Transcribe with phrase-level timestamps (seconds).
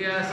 [0.00, 0.28] días.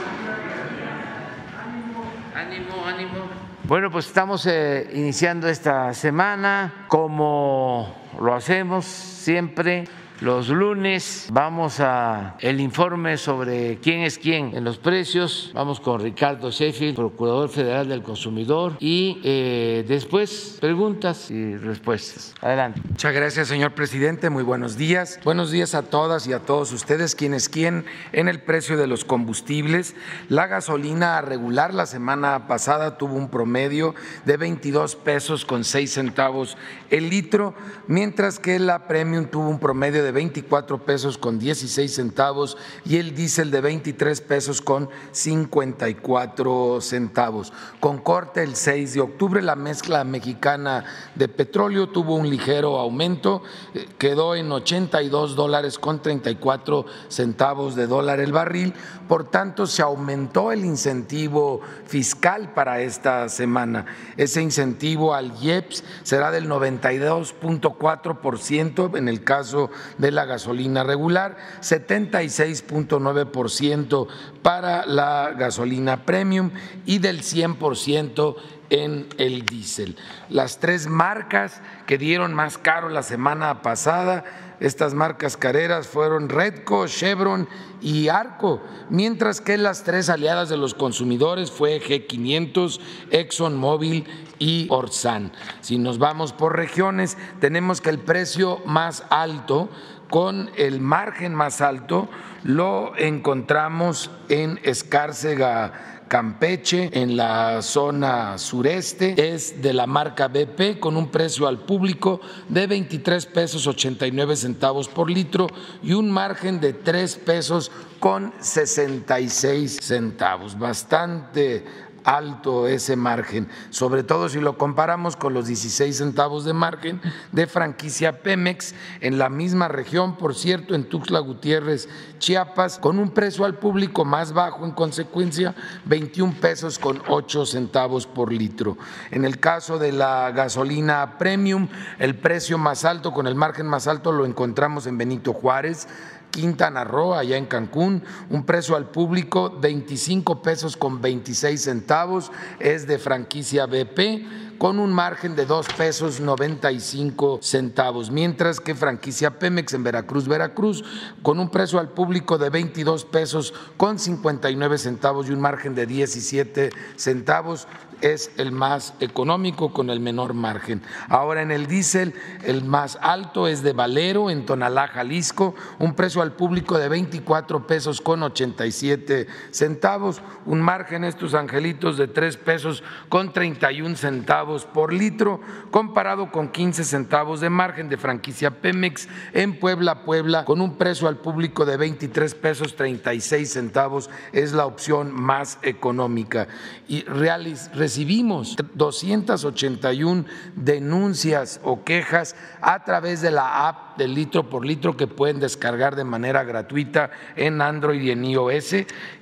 [2.34, 3.28] Ánimo, ánimo.
[3.64, 9.84] Bueno, pues estamos eh, iniciando esta semana como lo hacemos siempre
[10.20, 15.52] los lunes vamos a el informe sobre quién es quién en los precios.
[15.54, 22.34] Vamos con Ricardo Sheffield, Procurador Federal del Consumidor, y eh, después preguntas y respuestas.
[22.40, 22.80] Adelante.
[22.88, 24.28] Muchas gracias, señor presidente.
[24.28, 25.20] Muy buenos días.
[25.24, 27.14] Buenos días a todas y a todos ustedes.
[27.14, 29.94] ¿Quién es quién en el precio de los combustibles?
[30.28, 36.56] La gasolina regular la semana pasada tuvo un promedio de 22 pesos con 6 centavos
[36.90, 37.54] el litro,
[37.86, 42.96] mientras que la premium tuvo un promedio de de 24 pesos con 16 centavos y
[42.96, 47.52] el diésel de 23 pesos con 54 centavos.
[47.78, 53.42] Con corte el 6 de octubre, la mezcla mexicana de petróleo tuvo un ligero aumento,
[53.74, 58.72] eh, quedó en 82 dólares con 34 centavos de dólar el barril,
[59.08, 63.84] por tanto se aumentó el incentivo fiscal para esta semana.
[64.16, 69.68] Ese incentivo al IEPS será del 92.4% en el caso
[69.98, 74.06] de la gasolina regular, 76.9%
[74.42, 76.50] para la gasolina premium
[76.86, 78.36] y del 100%
[78.70, 79.96] en el diésel.
[80.28, 84.24] Las tres marcas que dieron más caro la semana pasada,
[84.60, 87.48] estas marcas careras fueron Redco, Chevron
[87.80, 94.04] y Arco, mientras que las tres aliadas de los consumidores fue G500, ExxonMobil
[94.38, 95.32] y Orsan.
[95.60, 99.68] Si nos vamos por regiones, tenemos que el precio más alto
[100.10, 102.08] con el margen más alto
[102.42, 105.97] lo encontramos en Escárcega.
[106.08, 112.20] Campeche, en la zona sureste, es de la marca BP con un precio al público
[112.48, 115.46] de 23 pesos 89 centavos por litro
[115.82, 120.58] y un margen de 3 pesos con 66 centavos.
[120.58, 121.64] Bastante
[122.08, 127.02] alto ese margen, sobre todo si lo comparamos con los 16 centavos de margen
[127.32, 131.86] de franquicia Pemex en la misma región, por cierto, en Tuxtla Gutiérrez,
[132.18, 138.06] Chiapas, con un precio al público más bajo, en consecuencia, 21 pesos con 8 centavos
[138.06, 138.78] por litro.
[139.10, 141.68] En el caso de la gasolina premium,
[141.98, 145.86] el precio más alto, con el margen más alto, lo encontramos en Benito Juárez,
[146.30, 152.30] Quintana Roo, allá en Cancún, un precio al público 25 pesos con 26 centavos,
[152.60, 159.38] es de franquicia BP con un margen de 2 pesos 95 centavos, mientras que franquicia
[159.38, 160.84] Pemex en Veracruz, Veracruz,
[161.22, 165.86] con un precio al público de 22 pesos con 59 centavos y un margen de
[165.86, 167.68] 17 centavos,
[168.00, 170.82] es el más económico con el menor margen.
[171.08, 172.14] Ahora en el diésel,
[172.44, 177.66] el más alto es de Valero en Tonalá, Jalisco, un precio al público de 24
[177.66, 184.92] pesos con 87 centavos, un margen estos angelitos de 3 pesos con 31 centavos por
[184.92, 190.76] litro, comparado con 15 centavos de margen de franquicia Pemex en Puebla, Puebla, con un
[190.76, 196.48] precio al público de 23 pesos 36 centavos, es la opción más económica.
[196.86, 204.66] Y realiz, recibimos 281 denuncias o quejas a través de la app de litro por
[204.66, 208.74] litro que pueden descargar de manera gratuita en Android y en iOS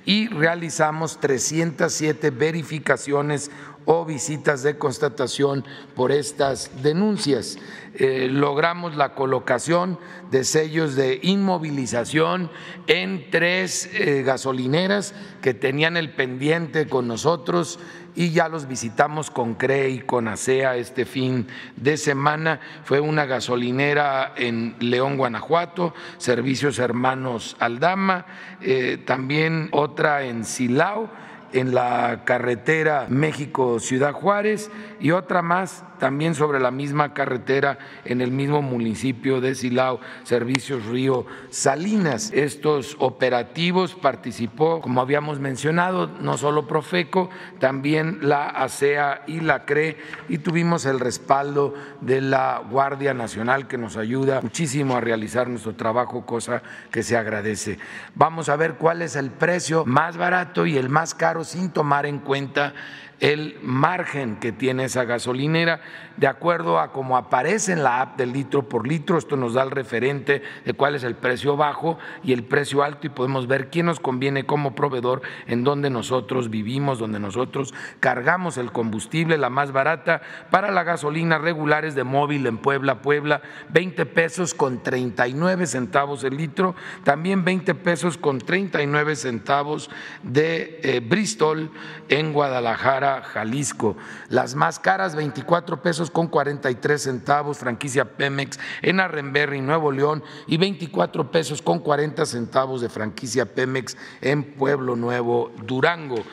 [0.03, 3.51] y realizamos 307 verificaciones
[3.89, 5.63] o visitas de constatación
[5.95, 7.57] por estas denuncias.
[7.95, 9.97] Eh, logramos la colocación
[10.29, 12.51] de sellos de inmovilización
[12.87, 17.79] en tres eh, gasolineras que tenían el pendiente con nosotros
[18.17, 21.45] y ya los visitamos con CRE y con ASEA este fin
[21.75, 22.59] de semana.
[22.83, 28.25] Fue una gasolinera en León, Guanajuato, Servicios Hermanos Aldama,
[28.59, 31.11] eh, también otra en Silao
[31.53, 38.31] en la carretera México-Ciudad Juárez y otra más también sobre la misma carretera en el
[38.31, 42.31] mismo municipio de Silao, Servicios Río Salinas.
[42.33, 47.29] Estos operativos participó, como habíamos mencionado, no solo Profeco,
[47.59, 49.97] también la ASEA y la CRE
[50.29, 55.75] y tuvimos el respaldo de la Guardia Nacional que nos ayuda muchísimo a realizar nuestro
[55.75, 56.61] trabajo, cosa
[56.91, 57.79] que se agradece.
[58.15, 62.05] Vamos a ver cuál es el precio más barato y el más caro sin tomar
[62.05, 62.73] en cuenta
[63.19, 65.81] el margen que tiene esa gasolinera
[66.17, 69.17] de acuerdo a cómo aparece en la app del litro por litro.
[69.17, 73.07] Esto nos da el referente de cuál es el precio bajo y el precio alto
[73.07, 78.57] y podemos ver quién nos conviene como proveedor en donde nosotros vivimos, donde nosotros cargamos
[78.57, 84.05] el combustible, la más barata para la gasolina regulares de móvil en Puebla, Puebla, 20
[84.07, 89.89] pesos con 39 centavos el litro, también 20 pesos con 39 centavos
[90.23, 91.71] de eh, Bristol
[92.09, 93.95] en Guadalajara, Jalisco.
[94.29, 100.57] Las más caras, 24 pesos con 43 centavos, franquicia Pemex en Arrenberry, Nuevo León, y
[100.57, 106.23] 24 pesos con 40 centavos de franquicia Pemex en Pueblo Nuevo, Durango.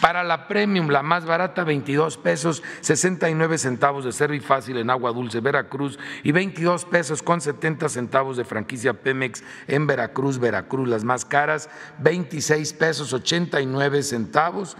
[0.00, 5.40] Para la Premium, la más barata, 22 pesos 69 centavos de Fácil en Agua Dulce,
[5.40, 10.88] Veracruz, y 22 pesos con 70 centavos de franquicia Pemex en Veracruz, Veracruz.
[10.88, 11.70] Las más caras,
[12.00, 14.76] 26 pesos 89 centavos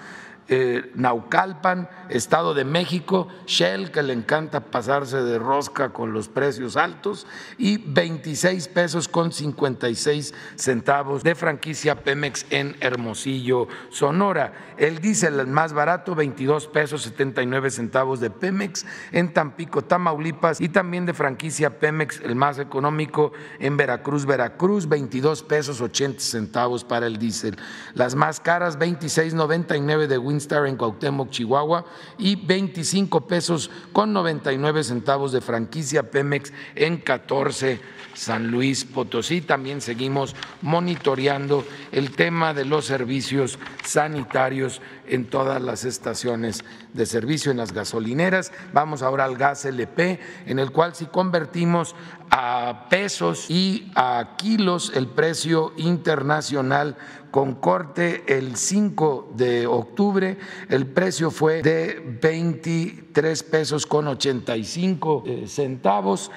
[0.48, 6.76] eh, Naucalpan, Estado de México, Shell, que le encanta pasarse de rosca con los precios
[6.76, 7.26] altos,
[7.56, 14.74] y 26 pesos con 56 centavos de franquicia Pemex en Hermosillo, Sonora.
[14.76, 20.68] El diésel el más barato, 22 pesos 79 centavos de Pemex en Tampico, Tamaulipas, y
[20.68, 27.06] también de franquicia Pemex, el más económico en Veracruz, Veracruz, 22 pesos 80 centavos para
[27.06, 27.56] el diésel.
[27.94, 31.84] Las más caras, 26.99 de Star en Cuauhtémoc, Chihuahua,
[32.18, 37.80] y 25 pesos con 99 centavos de franquicia Pemex en 14
[38.14, 39.40] San Luis Potosí.
[39.40, 47.50] También seguimos monitoreando el tema de los servicios sanitarios en todas las estaciones de servicio,
[47.50, 48.52] en las gasolineras.
[48.72, 51.94] Vamos ahora al gas LP, en el cual si convertimos
[52.30, 56.96] a pesos y a kilos el precio internacional
[57.30, 60.38] con corte el 5 de octubre,
[60.68, 66.30] el precio fue de 23 pesos con 85 eh, centavos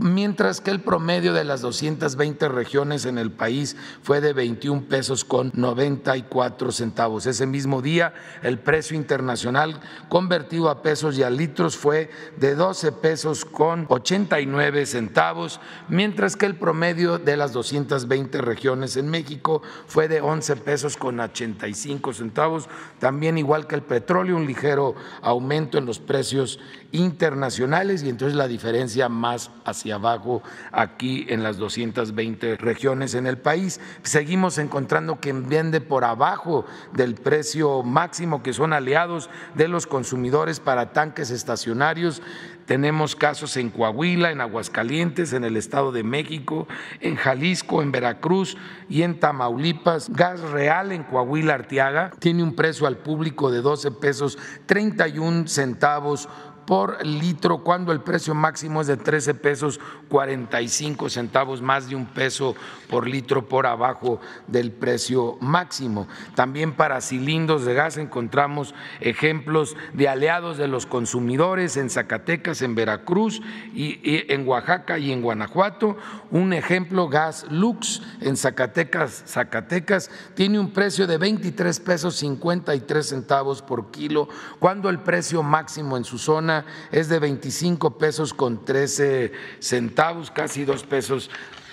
[0.00, 5.24] mientras que el promedio de las 220 regiones en el país fue de 21 pesos
[5.24, 7.26] con 94 centavos.
[7.26, 8.12] Ese mismo día,
[8.42, 14.86] el precio internacional convertido a pesos y a litros fue de 12 pesos con 89
[14.86, 20.96] centavos, mientras que el promedio de las 220 regiones en México fue de 11 pesos
[20.96, 22.68] con 85 centavos,
[22.98, 26.58] también igual que el petróleo, un ligero aumento en los precios
[26.92, 30.42] internacionales y entonces la diferencia más hacia abajo
[30.72, 33.80] aquí en las 220 regiones en el país.
[34.02, 40.60] Seguimos encontrando quien vende por abajo del precio máximo que son aliados de los consumidores
[40.60, 42.22] para tanques estacionarios.
[42.66, 46.66] Tenemos casos en Coahuila, en Aguascalientes, en el Estado de México,
[47.00, 48.56] en Jalisco, en Veracruz
[48.88, 50.10] y en Tamaulipas.
[50.10, 54.36] Gas real en Coahuila Arteaga tiene un precio al público de 12 pesos
[54.66, 56.28] 31 centavos
[56.66, 62.06] por litro cuando el precio máximo es de 13 pesos 45 centavos, más de un
[62.06, 62.54] peso
[62.90, 66.08] por litro por abajo del precio máximo.
[66.34, 72.74] También para cilindros de gas encontramos ejemplos de aliados de los consumidores en Zacatecas, en
[72.74, 73.40] Veracruz
[73.74, 74.00] y,
[74.32, 75.96] en Oaxaca y en Guanajuato.
[76.30, 83.62] Un ejemplo, gas Lux en Zacatecas, Zacatecas tiene un precio de 23 pesos 53 centavos
[83.62, 84.28] por kilo,
[84.58, 86.55] cuando el precio máximo en su zona
[86.92, 91.30] es de 25 pesos con 13 centavos, casi dos pesos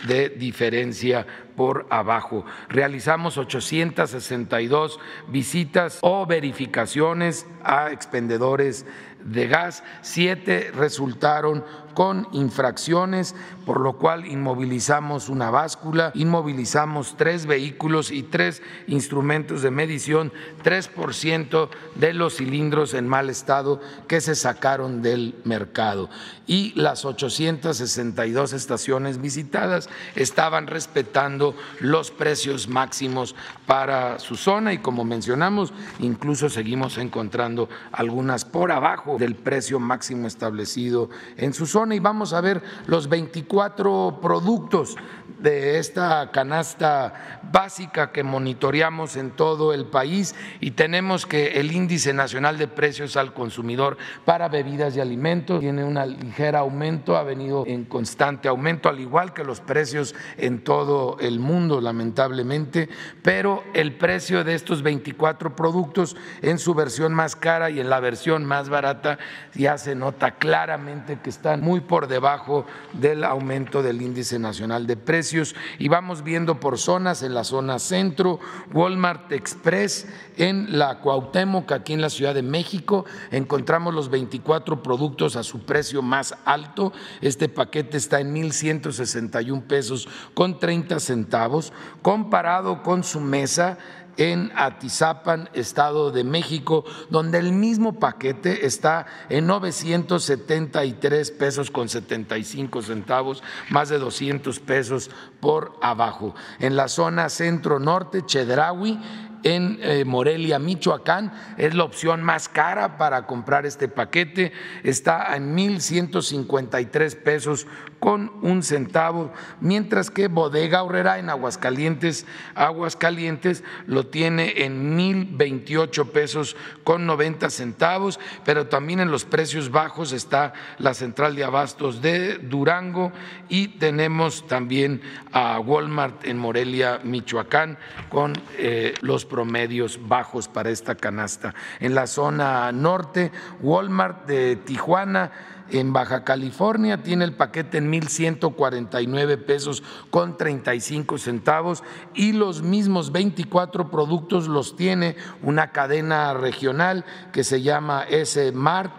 [0.08, 1.26] de diferencia
[1.56, 2.46] por abajo.
[2.68, 5.00] Realizamos 862
[5.30, 8.86] visitas o verificaciones a expendedores
[9.24, 11.64] de gas, siete resultaron
[11.94, 13.36] con infracciones,
[13.66, 20.32] por lo cual inmovilizamos una báscula, inmovilizamos tres vehículos y tres instrumentos de medición,
[20.64, 26.10] 3% de los cilindros en mal estado que se sacaron del mercado.
[26.48, 33.36] Y las 862 estaciones visitadas estaban respetando los precios máximos
[33.66, 40.28] para su zona y como mencionamos, incluso seguimos encontrando algunas por abajo del precio máximo
[40.28, 44.96] establecido en su zona y vamos a ver los 24 productos
[45.44, 52.14] de esta canasta básica que monitoreamos en todo el país y tenemos que el índice
[52.14, 57.66] nacional de precios al consumidor para bebidas y alimentos tiene un ligero aumento, ha venido
[57.68, 62.88] en constante aumento, al igual que los precios en todo el mundo, lamentablemente,
[63.22, 68.00] pero el precio de estos 24 productos en su versión más cara y en la
[68.00, 69.20] versión más barata
[69.54, 74.86] ya se nota claramente que están muy muy por debajo del aumento del índice nacional
[74.86, 75.56] de precios.
[75.80, 78.40] Y vamos viendo por zonas, en la zona centro,
[78.72, 80.06] Walmart Express,
[80.38, 85.66] en la Cuauhtémoc, aquí en la Ciudad de México, encontramos los 24 productos a su
[85.66, 86.94] precio más alto.
[87.22, 93.80] Este paquete está en 1.161 pesos con 30 centavos, comparado con su mesa
[94.18, 102.82] en Atizapan, Estado de México, donde el mismo paquete está en 973 pesos con 75
[102.82, 106.36] centavos, más de 200 pesos por abajo.
[106.60, 109.00] En la zona centro-norte, Chedraui,
[109.44, 111.34] en eh, Morelia, Michoacán.
[111.58, 114.54] Es la opción más cara para comprar este paquete.
[114.84, 117.68] Está en 1.153 pesos
[118.04, 119.32] con un centavo,
[119.62, 128.20] mientras que Bodega Horrera en Aguascalientes, Aguascalientes lo tiene en 1.028 pesos con 90 centavos,
[128.44, 133.14] pero también en los precios bajos está la central de abastos de Durango
[133.48, 137.78] y tenemos también a Walmart en Morelia, Michoacán,
[138.10, 141.56] con eh, los promedios bajos para esta canasta.
[141.80, 143.32] En la zona norte,
[143.62, 145.32] Walmart de Tijuana
[145.70, 153.12] en Baja California tiene el paquete en 1.149 pesos con 35 centavos y los mismos
[153.12, 158.94] 24 productos los tiene una cadena regional que se llama S-Mart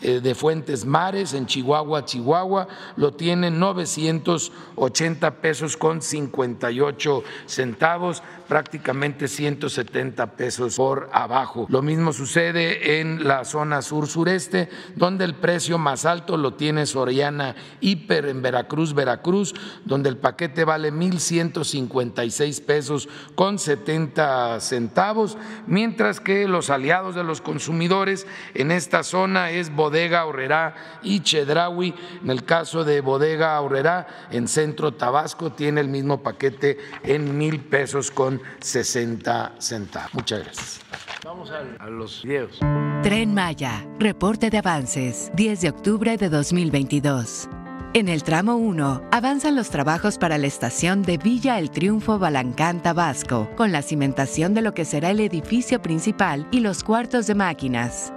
[0.00, 10.32] de Fuentes Mares en Chihuahua, Chihuahua, lo tiene 980 pesos con 58 centavos, prácticamente 170
[10.32, 11.66] pesos por abajo.
[11.68, 17.56] Lo mismo sucede en la zona sur-sureste, donde el precio más alto lo tiene Soriana
[17.80, 25.36] Hiper en Veracruz, Veracruz, donde el paquete vale 1.156 pesos con 70 centavos,
[25.66, 30.74] mientras que los aliados de los consumidores en esta zona es Bodega Horrera
[31.04, 31.94] y Chedraui.
[32.24, 37.60] En el caso de Bodega Horrera, en Centro Tabasco, tiene el mismo paquete en mil
[37.60, 40.12] pesos con 60 centavos.
[40.14, 40.80] Muchas gracias.
[41.24, 42.58] Vamos a, los videos.
[43.04, 47.48] Tren Maya, reporte de avances, 10 de octubre de 2022.
[47.94, 52.82] En el tramo 1 avanzan los trabajos para la estación de Villa El Triunfo Balancán
[52.82, 57.36] Tabasco, con la cimentación de lo que será el edificio principal y los cuartos de
[57.36, 58.12] máquinas.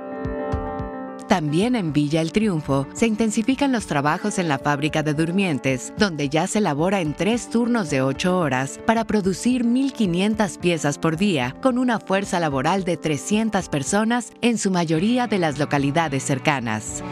[1.30, 6.28] También en Villa El Triunfo se intensifican los trabajos en la fábrica de durmientes, donde
[6.28, 11.56] ya se elabora en tres turnos de ocho horas para producir 1.500 piezas por día,
[11.62, 17.04] con una fuerza laboral de 300 personas, en su mayoría de las localidades cercanas.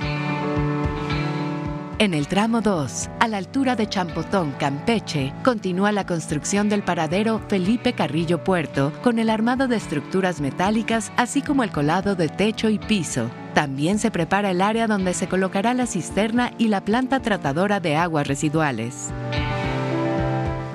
[1.99, 7.41] En el tramo 2, a la altura de Champotón, Campeche, continúa la construcción del paradero
[7.47, 12.69] Felipe Carrillo Puerto con el armado de estructuras metálicas, así como el colado de techo
[12.69, 13.31] y piso.
[13.55, 17.95] También se prepara el área donde se colocará la cisterna y la planta tratadora de
[17.95, 19.09] aguas residuales.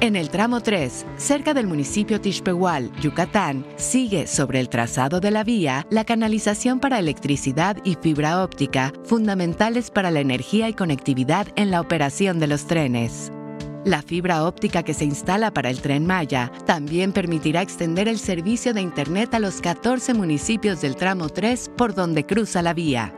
[0.02, 5.44] En el tramo 3, cerca del municipio Tishpehual, Yucatán, sigue sobre el trazado de la
[5.44, 11.70] vía la canalización para electricidad y fibra óptica, fundamentales para la energía y conectividad en
[11.70, 13.30] la operación de los trenes.
[13.84, 18.74] La fibra óptica que se instala para el tren Maya también permitirá extender el servicio
[18.74, 23.14] de Internet a los 14 municipios del tramo 3 por donde cruza la vía.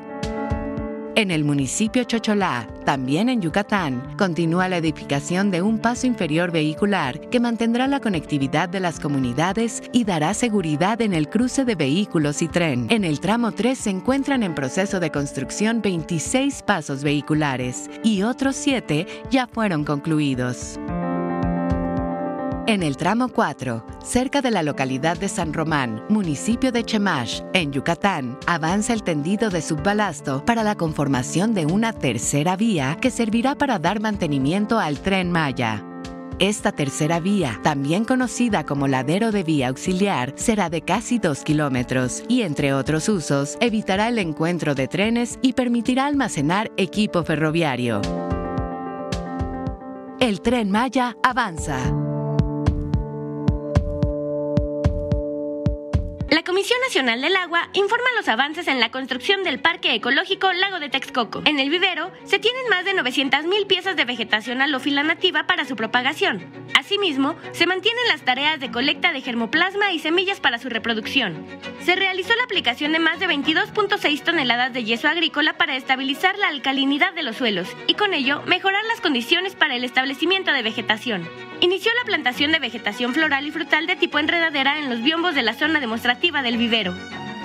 [1.17, 7.21] En el municipio Chocholá, también en Yucatán, continúa la edificación de un paso inferior vehicular
[7.31, 12.43] que mantendrá la conectividad de las comunidades y dará seguridad en el cruce de vehículos
[12.43, 12.89] y tren.
[12.91, 18.57] En el tramo 3 se encuentran en proceso de construcción 26 pasos vehiculares y otros
[18.57, 20.81] 7 ya fueron concluidos.
[22.67, 27.73] En el tramo 4, cerca de la localidad de San Román, municipio de Chemash, en
[27.73, 33.55] Yucatán, avanza el tendido de subbalasto para la conformación de una tercera vía que servirá
[33.55, 35.85] para dar mantenimiento al tren Maya.
[36.39, 42.25] Esta tercera vía, también conocida como ladero de vía auxiliar, será de casi 2 kilómetros
[42.29, 48.01] y, entre otros usos, evitará el encuentro de trenes y permitirá almacenar equipo ferroviario.
[50.19, 52.04] El tren Maya avanza.
[56.35, 60.81] La Comisión Nacional del Agua informa los avances en la construcción del Parque Ecológico Lago
[60.81, 61.43] de Texcoco.
[61.45, 65.77] En el vivero se tienen más de 900.000 piezas de vegetación alófila nativa para su
[65.77, 66.45] propagación.
[66.77, 71.47] Asimismo, se mantienen las tareas de colecta de germoplasma y semillas para su reproducción.
[71.85, 76.49] Se realizó la aplicación de más de 22.6 toneladas de yeso agrícola para estabilizar la
[76.49, 81.29] alcalinidad de los suelos y con ello mejorar las condiciones para el establecimiento de vegetación.
[81.61, 85.43] Inició la plantación de vegetación floral y frutal de tipo enredadera en los biombos de
[85.43, 86.95] la zona demostrativa del vivero.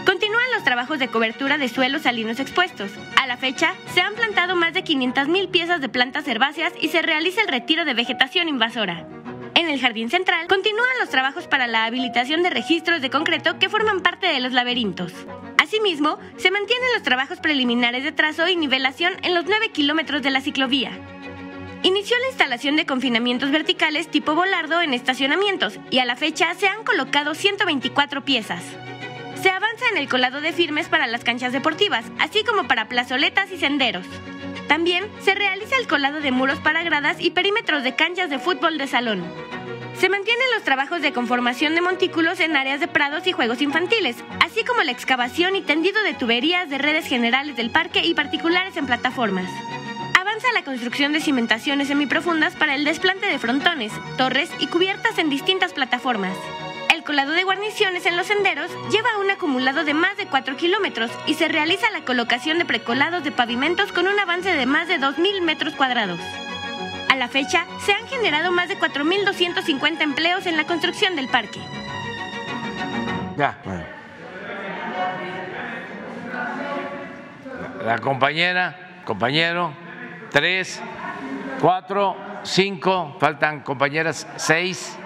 [0.05, 2.89] Continúan los trabajos de cobertura de suelos salinos expuestos.
[3.21, 7.01] A la fecha, se han plantado más de 500.000 piezas de plantas herbáceas y se
[7.01, 9.05] realiza el retiro de vegetación invasora.
[9.53, 13.67] En el jardín central continúan los trabajos para la habilitación de registros de concreto que
[13.67, 15.11] forman parte de los laberintos.
[15.57, 20.29] Asimismo, se mantienen los trabajos preliminares de trazo y nivelación en los 9 kilómetros de
[20.29, 20.91] la ciclovía.
[21.81, 26.67] Inició la instalación de confinamientos verticales tipo volardo en estacionamientos y a la fecha se
[26.67, 28.61] han colocado 124 piezas.
[29.41, 33.49] Se avanza en el colado de firmes para las canchas deportivas, así como para plazoletas
[33.51, 34.05] y senderos.
[34.67, 38.77] También se realiza el colado de muros para gradas y perímetros de canchas de fútbol
[38.77, 39.23] de salón.
[39.97, 44.17] Se mantienen los trabajos de conformación de montículos en áreas de prados y juegos infantiles,
[44.45, 48.75] así como la excavación y tendido de tuberías de redes generales del parque y particulares
[48.75, 49.49] en plataformas
[50.53, 55.73] la construcción de cimentaciones semiprofundas para el desplante de frontones, torres y cubiertas en distintas
[55.73, 56.35] plataformas.
[56.93, 61.11] El colado de guarniciones en los senderos lleva un acumulado de más de 4 kilómetros
[61.27, 64.99] y se realiza la colocación de precolados de pavimentos con un avance de más de
[64.99, 66.19] 2.000 metros cuadrados.
[67.09, 71.59] A la fecha, se han generado más de 4.250 empleos en la construcción del parque.
[73.37, 73.57] Ya,
[77.85, 79.88] La compañera, compañero
[80.31, 80.81] tres,
[81.59, 84.97] cuatro, cinco, faltan compañeras, seis,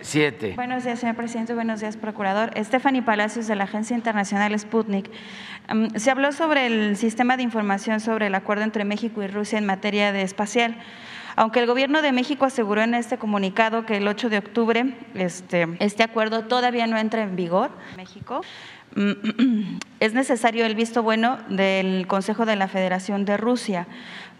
[0.00, 0.54] siete.
[0.56, 1.54] Buenos días, señor presidente.
[1.54, 2.52] Buenos días, procurador.
[2.56, 5.10] Stephanie Palacios, de la Agencia Internacional Sputnik.
[5.72, 9.58] Mm, se habló sobre el sistema de información sobre el acuerdo entre México y Rusia
[9.58, 10.76] en materia de espacial.
[11.36, 15.68] Aunque el gobierno de México aseguró en este comunicado que el 8 de octubre este,
[15.78, 18.40] este acuerdo todavía no entra en vigor en México,
[20.00, 23.86] es necesario el visto bueno del Consejo de la Federación de Rusia,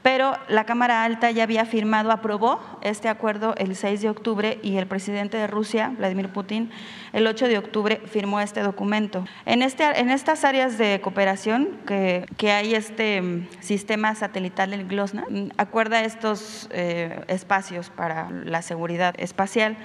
[0.02, 4.76] pero la Cámara Alta ya había firmado, aprobó este acuerdo el 6 de octubre y
[4.76, 6.70] el presidente de Rusia, Vladimir Putin,
[7.12, 9.24] el 8 de octubre firmó este documento.
[9.44, 14.86] En, este, en estas áreas de cooperación que, que hay este mm, sistema satelital del
[14.86, 19.76] GLOSNA, mm, acuerda estos eh, espacios para la seguridad espacial,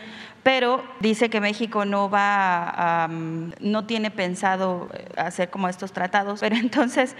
[0.44, 6.40] pero dice que México no va, a, no tiene pensado eh, hacer como estos tratados.
[6.44, 7.16] Pero entonces,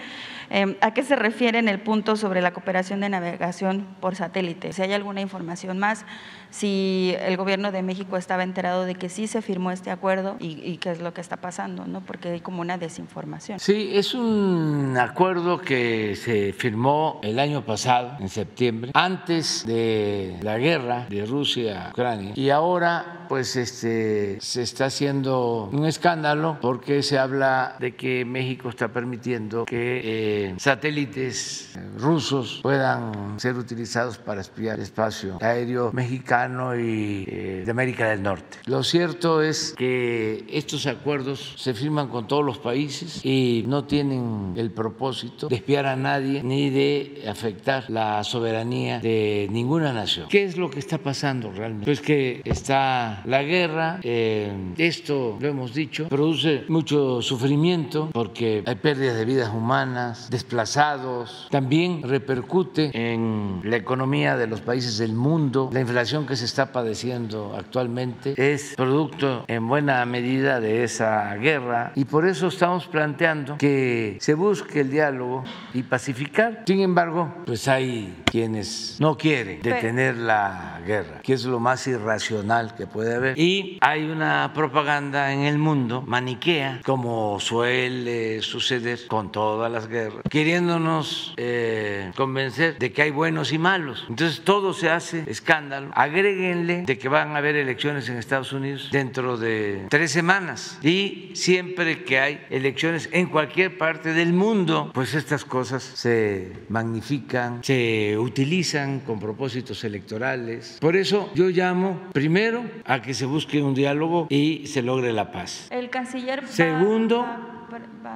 [0.50, 4.72] em, ¿a qué se refiere en el punto sobre la cooperación de navegación por satélite?
[4.72, 6.04] Si hay alguna información más,
[6.50, 10.76] si el gobierno de México estaba enterado de que sí se firmó este acuerdo y,
[10.78, 12.00] qué es lo que está pasando, ¿no?
[12.00, 13.58] Porque hay como una desinformación.
[13.58, 20.58] Sí, es un acuerdo que se firmó el año pasado, en septiembre, antes de la
[20.58, 27.76] guerra de Rusia-Ucrania, y ahora pues este, se está haciendo un escándalo porque se habla
[27.80, 34.82] de que México está permitiendo que eh, satélites rusos puedan ser utilizados para espiar el
[34.82, 38.58] espacio aéreo mexicano y eh, de América del Norte.
[38.66, 44.54] Lo cierto es que estos acuerdos se firman con todos los países y no tienen
[44.56, 50.28] el propósito de espiar a nadie ni de afectar la soberanía de ninguna nación.
[50.28, 51.86] ¿Qué es lo que está pasando realmente?
[51.86, 58.74] Pues que está la guerra, eh, esto lo hemos dicho, produce mucho sufrimiento porque hay
[58.76, 65.70] pérdidas de vidas humanas, desplazados, también repercute en la economía de los países del mundo.
[65.72, 71.92] La inflación que se está padeciendo actualmente es producto en buena medida de esa guerra
[71.94, 76.62] y por eso estamos planteando que se busque el diálogo y pacificar.
[76.66, 82.74] Sin embargo, pues hay quienes no quieren detener la guerra, que es lo más irracional
[82.74, 83.38] que puede haber.
[83.38, 90.13] Y hay una propaganda en el mundo maniquea, como suele suceder con todas las guerras,
[90.30, 94.06] queriéndonos eh, convencer de que hay buenos y malos.
[94.08, 95.90] Entonces todo se hace escándalo.
[95.94, 100.78] Agréguenle de que van a haber elecciones en Estados Unidos dentro de tres semanas.
[100.82, 107.62] Y siempre que hay elecciones en cualquier parte del mundo, pues estas cosas se magnifican,
[107.62, 110.78] se utilizan con propósitos electorales.
[110.80, 115.12] Por eso yo llamo primero a a que se busque un diálogo y se logre
[115.12, 115.66] la paz.
[115.70, 116.46] El canciller.
[116.46, 117.26] Segundo,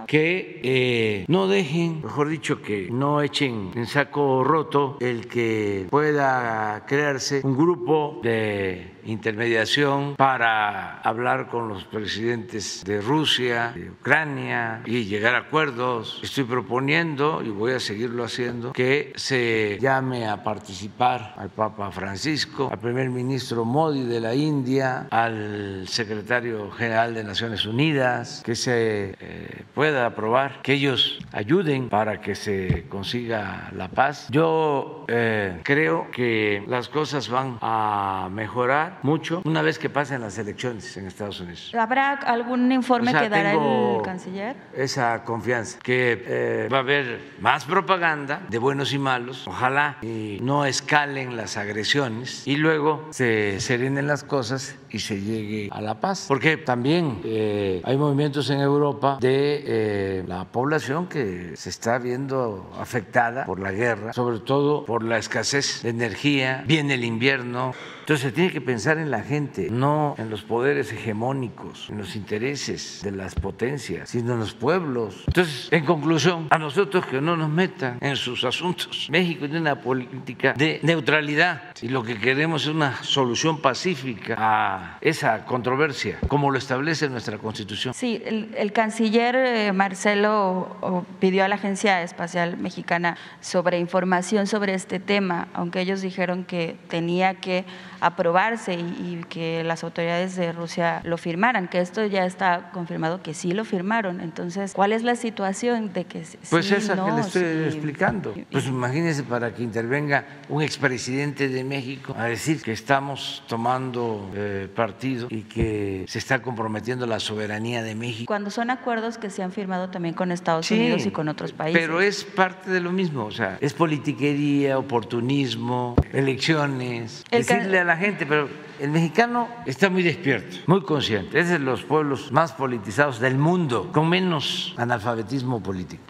[0.06, 6.84] que eh, no dejen, mejor dicho, que no echen en saco roto el que pueda
[6.86, 15.04] crearse un grupo de intermediación para hablar con los presidentes de Rusia, de Ucrania y
[15.04, 16.20] llegar a acuerdos.
[16.22, 22.68] Estoy proponiendo, y voy a seguirlo haciendo, que se llame a participar al Papa Francisco,
[22.70, 29.14] al primer ministro Modi de la India, al secretario general de Naciones Unidas, que se
[29.18, 34.28] eh, pueda aprobar, que ellos ayuden para que se consiga la paz.
[34.30, 40.38] Yo eh, creo que las cosas van a mejorar mucho una vez que pasen las
[40.38, 41.72] elecciones en Estados Unidos.
[41.78, 44.56] ¿Habrá algún informe que dará el canciller?
[44.74, 50.38] Esa confianza, que eh, va a haber más propaganda de buenos y malos, ojalá y
[50.42, 56.00] no escalen las agresiones y luego se serenen las cosas y se llegue a la
[56.00, 56.26] paz.
[56.28, 62.72] Porque también eh, hay movimientos en Europa de eh, la población que se está viendo
[62.78, 67.74] afectada por la guerra, sobre todo por la escasez de energía, viene el invierno.
[68.00, 72.14] Entonces se tiene que pensar en la gente, no en los poderes hegemónicos, en los
[72.16, 75.24] intereses de las potencias, sino en los pueblos.
[75.26, 79.08] Entonces, en conclusión, a nosotros que no nos metan en sus asuntos.
[79.10, 84.98] México tiene una política de neutralidad y lo que queremos es una solución pacífica a
[85.00, 87.94] esa controversia, como lo establece nuestra Constitución.
[87.94, 95.00] Sí, el, canciller eh, Marcelo pidió a la Agencia Espacial Mexicana sobre información sobre este
[95.00, 97.64] tema, aunque ellos dijeron que tenía que
[98.00, 103.34] aprobarse y, que las autoridades de Rusia lo firmaran, que esto ya está confirmado que
[103.34, 104.20] sí lo firmaron.
[104.20, 108.34] Entonces, ¿cuál es la situación de que Pues esa que le estoy explicando.
[108.50, 114.68] Pues imagínese para que intervenga un expresidente de México a decir que estamos tomando eh,
[114.74, 118.26] partido y que se está comprometiendo la soberanía de México.
[118.26, 121.80] Cuando son acuerdos que se han firmado también con Estados Unidos y con otros países.
[121.80, 127.96] Pero es parte de lo mismo, o sea, es politiquería, oportunismo, elecciones, decirle a la
[127.96, 128.48] gente, pero
[128.78, 131.40] el mexicano está muy despierto, muy consciente.
[131.40, 136.02] Es de los pueblos más politizados del mundo, con menos analfabetismo político.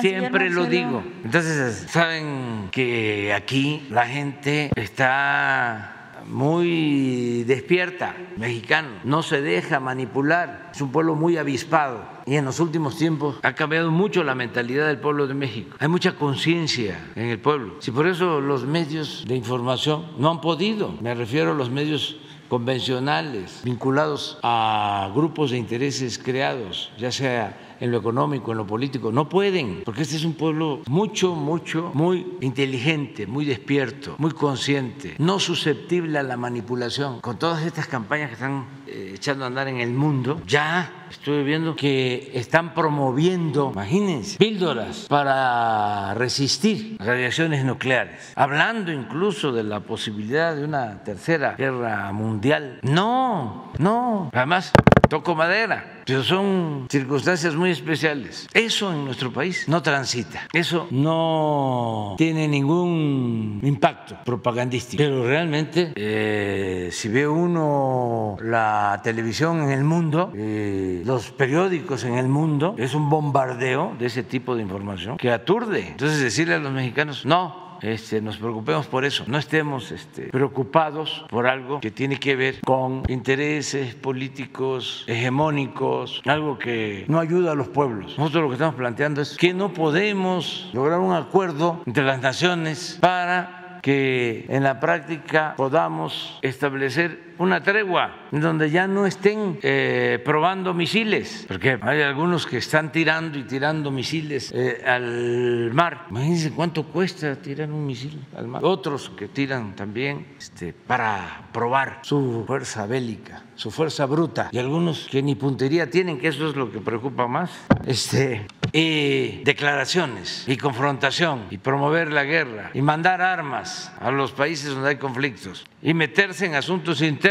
[0.00, 1.02] Siempre lo digo.
[1.24, 10.80] Entonces, saben que aquí la gente está muy despierta, mexicano, no se deja manipular, es
[10.80, 14.98] un pueblo muy avispado y en los últimos tiempos ha cambiado mucho la mentalidad del
[14.98, 15.76] pueblo de México.
[15.78, 17.76] Hay mucha conciencia en el pueblo.
[17.78, 22.16] Si por eso los medios de información no han podido, me refiero a los medios
[22.48, 29.12] convencionales vinculados a grupos de intereses creados, ya sea en lo económico, en lo político.
[29.12, 35.14] No pueden, porque este es un pueblo mucho, mucho, muy inteligente, muy despierto, muy consciente,
[35.18, 37.20] no susceptible a la manipulación.
[37.20, 38.66] Con todas estas campañas que están
[39.14, 46.14] echando a andar en el mundo, ya estuve viendo que están promoviendo, imagínense, píldoras para
[46.14, 52.80] resistir radiaciones nucleares, hablando incluso de la posibilidad de una tercera guerra mundial.
[52.82, 54.72] No, no, además
[55.08, 58.46] toco madera pero son circunstancias muy especiales.
[58.54, 65.02] Eso en nuestro país no transita, eso no tiene ningún impacto propagandístico.
[65.02, 72.14] Pero realmente, eh, si ve uno la televisión en el mundo, eh, los periódicos en
[72.14, 75.88] el mundo, es un bombardeo de ese tipo de información que aturde.
[75.88, 81.24] Entonces decirle a los mexicanos, no, este, nos preocupemos por eso, no estemos este, preocupados
[81.28, 87.54] por algo que tiene que ver con intereses políticos hegemónicos, algo que no ayuda a
[87.54, 88.18] los pueblos.
[88.18, 92.98] Nosotros lo que estamos planteando es que no podemos lograr un acuerdo entre las naciones
[93.00, 100.74] para que en la práctica podamos establecer una tregua donde ya no estén eh, probando
[100.74, 106.06] misiles, porque hay algunos que están tirando y tirando misiles eh, al mar.
[106.10, 108.62] Imagínense cuánto cuesta tirar un misil al mar.
[108.64, 114.48] Otros que tiran también este, para probar su fuerza bélica, su fuerza bruta.
[114.52, 117.50] Y algunos que ni puntería tienen, que eso es lo que preocupa más.
[117.86, 124.74] Este, y declaraciones y confrontación y promover la guerra y mandar armas a los países
[124.74, 127.25] donde hay conflictos y meterse en asuntos internos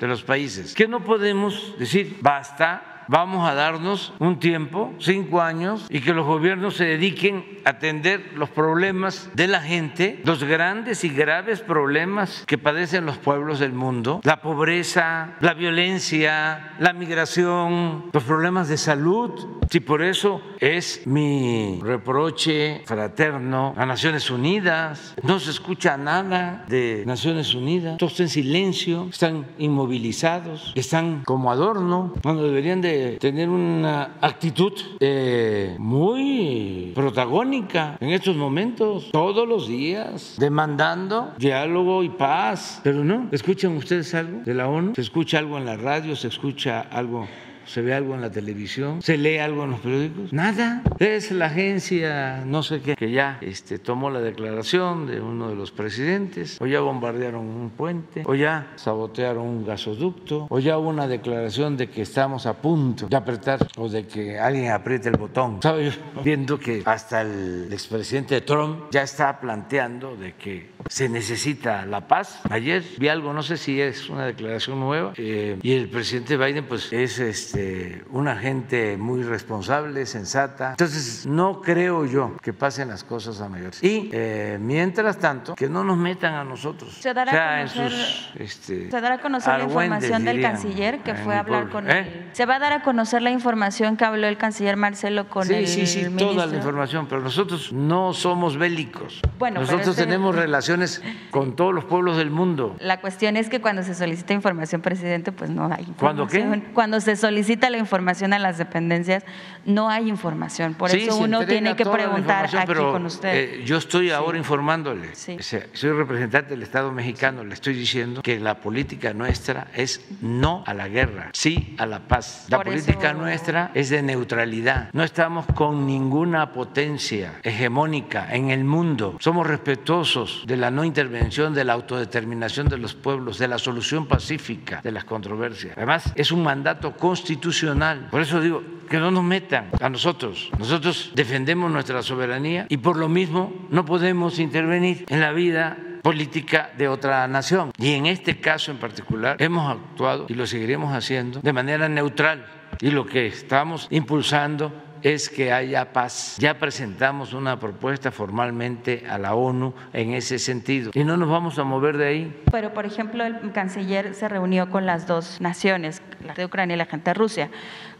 [0.00, 0.74] de los países.
[0.74, 6.24] Que no podemos decir basta vamos a darnos un tiempo, cinco años, y que los
[6.24, 12.44] gobiernos se dediquen a atender los problemas de la gente, los grandes y graves problemas
[12.46, 18.76] que padecen los pueblos del mundo, la pobreza, la violencia, la migración, los problemas de
[18.76, 19.58] salud.
[19.70, 27.04] Si por eso es mi reproche fraterno a Naciones Unidas, no se escucha nada de
[27.06, 34.16] Naciones Unidas, todos en silencio, están inmovilizados, están como adorno, cuando deberían de tener una
[34.20, 42.80] actitud eh, muy protagónica en estos momentos, todos los días, demandando diálogo y paz.
[42.82, 44.94] Pero no, ¿escuchan ustedes algo de la ONU?
[44.94, 46.16] ¿Se escucha algo en la radio?
[46.16, 47.26] ¿Se escucha algo
[47.70, 50.82] se ve algo en la televisión, se lee algo en los periódicos, nada.
[50.98, 55.54] Es la agencia, no sé qué, que ya este, tomó la declaración de uno de
[55.54, 60.88] los presidentes, o ya bombardearon un puente, o ya sabotearon un gasoducto, o ya hubo
[60.88, 65.16] una declaración de que estamos a punto de apretar o de que alguien apriete el
[65.16, 65.54] botón.
[65.54, 65.78] Estaba
[66.24, 72.40] viendo que hasta el expresidente Trump ya está planteando de que se necesita la paz.
[72.50, 76.64] Ayer vi algo, no sé si es una declaración nueva, eh, y el presidente Biden
[76.66, 80.70] pues es este, una gente muy responsable, sensata.
[80.70, 83.82] Entonces no creo yo que pasen las cosas a mayores.
[83.82, 86.94] Y eh, mientras tanto, que no nos metan a nosotros.
[86.94, 87.92] Se dará a conocer,
[88.38, 92.28] este, se dará a conocer la información del canciller que fue a hablar con ¿Eh?
[92.32, 95.54] Se va a dar a conocer la información que habló el canciller Marcelo con sí,
[95.54, 99.20] el Sí, sí, sí, toda la información, pero nosotros no somos bélicos.
[99.38, 100.34] Bueno, nosotros tenemos
[100.70, 102.76] relaciones con todos los pueblos del mundo.
[102.80, 105.96] La cuestión es que cuando se solicita información, presidente, pues no hay información.
[105.98, 106.72] ¿Cuándo qué?
[106.72, 109.24] Cuando se solicita la información a las dependencias,
[109.64, 110.74] no hay información.
[110.74, 113.34] Por eso uno tiene que preguntar aquí con usted.
[113.34, 115.14] Eh, yo estoy ahora informándole.
[115.14, 120.74] soy representante del Estado mexicano, le estoy diciendo que la política nuestra es no a
[120.74, 122.46] la guerra, sí a la paz.
[122.48, 124.90] La política nuestra es de neutralidad.
[124.92, 129.16] No estamos con ninguna potencia hegemónica en el mundo.
[129.20, 134.06] Somos respetuosos de la no intervención, de la autodeterminación de los pueblos, de la solución
[134.06, 135.74] pacífica de las controversias.
[135.76, 138.08] Además, es un mandato constitucional.
[138.10, 140.50] Por eso digo, que no nos metan a nosotros.
[140.58, 146.70] Nosotros defendemos nuestra soberanía y por lo mismo no podemos intervenir en la vida política
[146.76, 147.72] de otra nación.
[147.78, 152.46] Y en este caso en particular hemos actuado y lo seguiremos haciendo de manera neutral.
[152.80, 156.36] Y lo que estamos impulsando es que haya paz.
[156.38, 161.58] Ya presentamos una propuesta formalmente a la ONU en ese sentido y no nos vamos
[161.58, 162.42] a mover de ahí.
[162.50, 166.78] Pero, por ejemplo, el canciller se reunió con las dos naciones, la de Ucrania y
[166.78, 167.50] la gente de Rusia.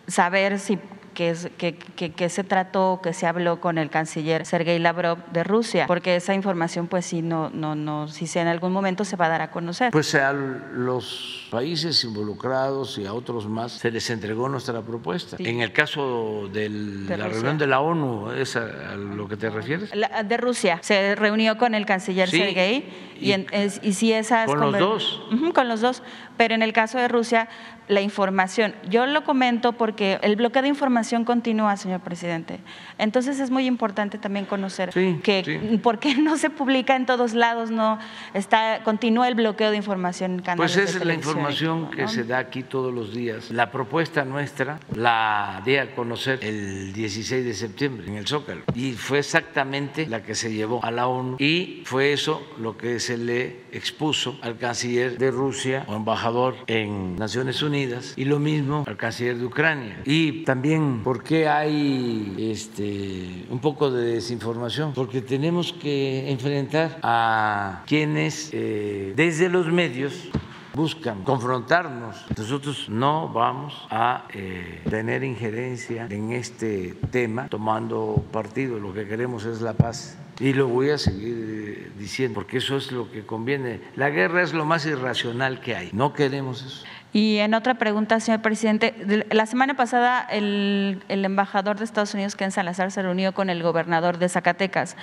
[0.06, 0.78] Saber si
[1.20, 6.16] que, que, se trató, que se habló con el canciller Sergei Lavrov de Rusia, porque
[6.16, 9.28] esa información, pues sí, no, no, no, si sea en algún momento se va a
[9.28, 9.90] dar a conocer.
[9.92, 15.36] Pues a los países involucrados y a otros más se les entregó nuestra propuesta.
[15.38, 19.90] En el caso de la reunión de la ONU, ¿es a, lo que te refieres?
[19.90, 23.34] de Rusia, se reunió con el canciller Sergei y,
[23.82, 24.46] y, si esas...
[24.46, 25.22] Con los dos.
[25.54, 26.02] con los dos,
[26.38, 27.48] pero en el caso de Rusia,
[27.90, 32.60] la información, yo lo comento porque el bloqueo de información continúa, señor presidente.
[32.98, 37.70] Entonces es muy importante también conocer que por qué no se publica en todos lados,
[37.72, 37.98] no
[38.32, 42.22] está continúa el bloqueo de información en canales Pues esa es la información que se
[42.22, 43.50] da aquí todos los días.
[43.50, 48.62] La propuesta nuestra la di a conocer el 16 de septiembre en el Zócalo.
[48.74, 51.36] Y fue exactamente la que se llevó a la ONU.
[51.40, 57.16] Y fue eso lo que se le expuso al canciller de Rusia o embajador en
[57.16, 57.79] Naciones Unidas
[58.16, 60.02] y lo mismo al canciller de Ucrania.
[60.04, 67.82] Y también por qué hay este, un poco de desinformación, porque tenemos que enfrentar a
[67.86, 70.30] quienes eh, desde los medios
[70.74, 72.24] buscan confrontarnos.
[72.36, 78.78] Nosotros no vamos a eh, tener injerencia en este tema tomando partido.
[78.78, 80.16] Lo que queremos es la paz.
[80.38, 83.80] Y lo voy a seguir eh, diciendo, porque eso es lo que conviene.
[83.94, 85.90] La guerra es lo más irracional que hay.
[85.92, 86.86] No queremos eso.
[87.12, 92.36] Y en otra pregunta, señor presidente, la semana pasada el, el, embajador de Estados Unidos,
[92.36, 94.96] Ken Salazar, se reunió con el gobernador de Zacatecas,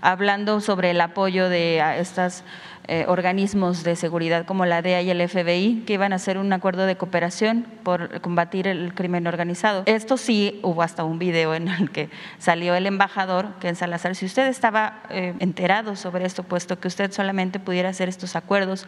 [0.00, 2.44] hablando sobre el apoyo de estos
[2.90, 6.50] eh, organismos de seguridad como la DEA y el FBI, que iban a hacer un
[6.54, 9.82] acuerdo de cooperación por combatir el crimen organizado.
[9.84, 14.14] Esto sí, hubo hasta un video en el que salió el embajador, Ken Salazar.
[14.14, 18.86] Si usted estaba eh, enterado sobre esto, puesto que usted solamente pudiera hacer estos acuerdos,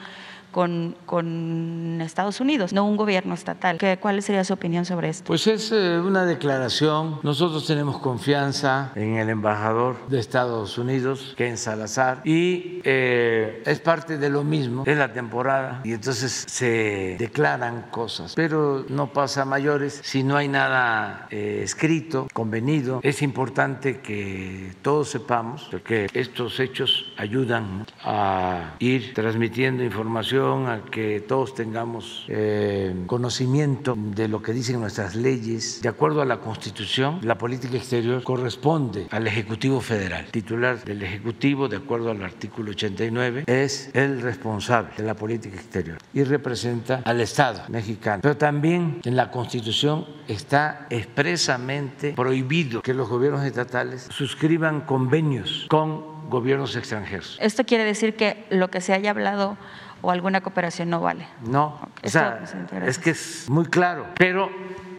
[0.50, 3.78] con, con, Estados Unidos, no un gobierno estatal.
[3.78, 5.24] ¿Qué, ¿Cuál sería su opinión sobre esto?
[5.26, 7.18] Pues es eh, una declaración.
[7.22, 14.18] Nosotros tenemos confianza en el embajador de Estados Unidos, Ken Salazar, y eh, es parte
[14.18, 20.00] de lo mismo, es la temporada, y entonces se declaran cosas, pero no pasa mayores
[20.02, 23.00] si no hay nada eh, escrito, convenido.
[23.02, 31.20] Es importante que todos sepamos que estos hechos ayudan a ir transmitiendo información a que
[31.20, 35.82] todos tengamos eh, conocimiento de lo que dicen nuestras leyes.
[35.82, 40.26] De acuerdo a la Constitución, la política exterior corresponde al Ejecutivo Federal.
[40.30, 45.98] titular del Ejecutivo, de acuerdo al artículo 89, es el responsable de la política exterior
[46.14, 48.22] y representa al Estado mexicano.
[48.22, 56.30] Pero también en la Constitución está expresamente prohibido que los gobiernos estatales suscriban convenios con
[56.30, 57.36] gobiernos extranjeros.
[57.40, 59.58] Esto quiere decir que lo que se haya hablado
[60.02, 61.26] o alguna cooperación no vale.
[61.42, 62.42] No, o sea,
[62.86, 64.50] es que es muy claro, pero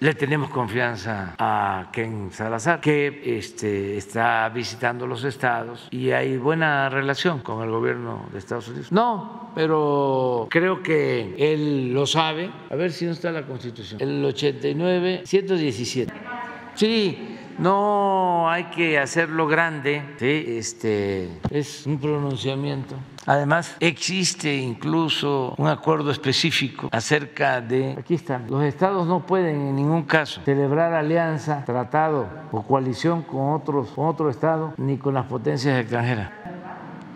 [0.01, 6.89] le tenemos confianza a Ken Salazar, que este, está visitando los estados y hay buena
[6.89, 8.91] relación con el gobierno de Estados Unidos.
[8.91, 12.49] No, pero creo que él lo sabe.
[12.71, 14.01] A ver si no está la Constitución.
[14.01, 16.11] El 89, 117.
[16.73, 20.45] Sí, no hay que hacerlo grande, ¿sí?
[20.47, 28.63] este, es un pronunciamiento Además, existe incluso un acuerdo específico acerca de, aquí están, los
[28.63, 34.29] estados no pueden en ningún caso celebrar alianza, tratado o coalición con otros, con otro
[34.29, 36.31] estado ni con las potencias extranjeras.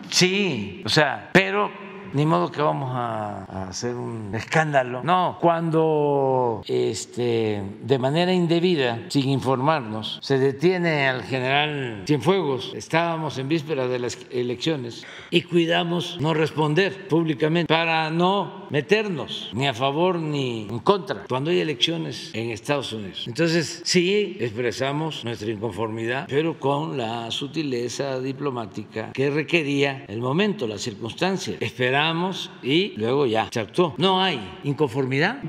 [0.09, 1.84] Sí, o sea, pero
[2.15, 5.03] ni modo que vamos a, hacer un escándalo.
[5.03, 13.49] No, cuando este, de manera indebida, sin informarnos, se detiene al general Cienfuegos, estábamos en
[13.49, 20.19] víspera de las elecciones y cuidamos no responder públicamente para no meternos ni a favor
[20.19, 23.25] ni en contra cuando hay elecciones en Estados Unidos.
[23.27, 30.77] Entonces, sí, expresamos nuestra inconformidad, pero con la sutileza diplomática que requería el momento, la
[30.77, 31.57] circunstancia.
[31.59, 33.95] Esperamos y luego ya se actuó.
[33.97, 35.41] No hay inconformidad.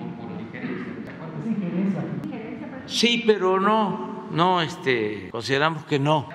[2.87, 6.29] Sí, pero no, no, este, consideramos que no.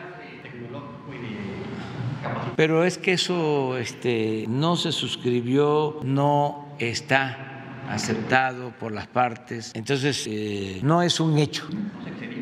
[2.56, 7.52] Pero es que eso este, no se suscribió, no está
[7.90, 11.68] aceptado por las partes, entonces eh, no es un hecho.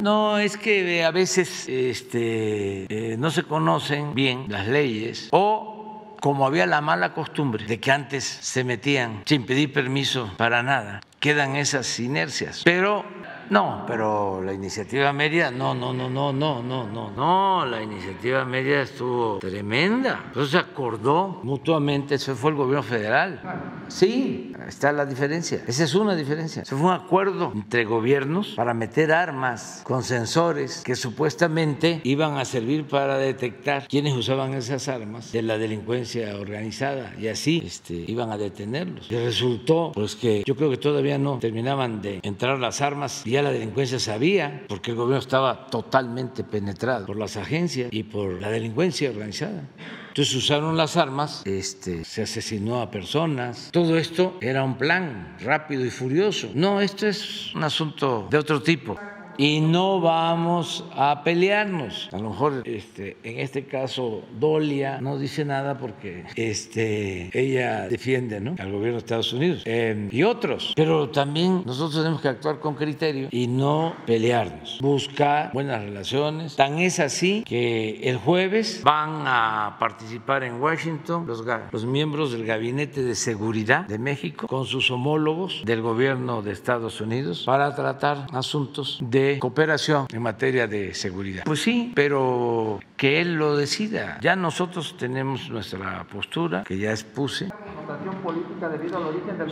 [0.01, 6.45] No, es que a veces este, eh, no se conocen bien las leyes o como
[6.45, 11.55] había la mala costumbre de que antes se metían sin pedir permiso para nada, quedan
[11.55, 12.61] esas inercias.
[12.63, 13.05] Pero
[13.49, 18.45] no, pero la iniciativa media, no, no, no, no, no, no, no, no, la iniciativa
[18.45, 20.23] media estuvo tremenda.
[20.27, 23.41] Entonces se acordó mutuamente, eso fue el gobierno federal.
[23.87, 25.63] Sí, está la diferencia.
[25.65, 26.61] Esa es una diferencia.
[26.61, 32.45] Eso fue un acuerdo entre gobiernos para meter armas con sensores que supuestamente iban a
[32.45, 38.31] servir para detectar quiénes usaban esas armas de la delincuencia organizada y así este, iban
[38.31, 39.11] a detenerlos.
[39.11, 43.38] Y resultó, pues que yo creo que todavía no terminaban de entrar las armas y
[43.41, 48.49] la delincuencia sabía, porque el gobierno estaba totalmente penetrado por las agencias y por la
[48.49, 49.63] delincuencia organizada.
[50.09, 53.69] Entonces usaron las armas, este, se asesinó a personas.
[53.71, 56.49] Todo esto era un plan rápido y furioso.
[56.55, 58.97] No, esto es un asunto de otro tipo
[59.39, 62.09] y no vamos a pelearnos.
[62.11, 68.41] A lo mejor este, en este caso Dolia no dice nada porque este, ella defiende
[68.41, 68.55] ¿no?
[68.59, 72.75] al gobierno de Estados Unidos em, y otros, pero también nosotros tenemos que actuar con
[72.75, 76.57] criterio y no pelearnos, buscar buenas relaciones.
[76.57, 82.45] Tan es así que el jueves van a participar en Washington los, los miembros del
[82.45, 88.27] Gabinete de Seguridad de México con sus homólogos del gobierno de Estados Unidos para tratar
[88.33, 91.43] asuntos de cooperación en materia de seguridad.
[91.45, 94.17] Pues sí, pero que él lo decida.
[94.21, 97.49] Ya nosotros tenemos nuestra postura, que ya expuse.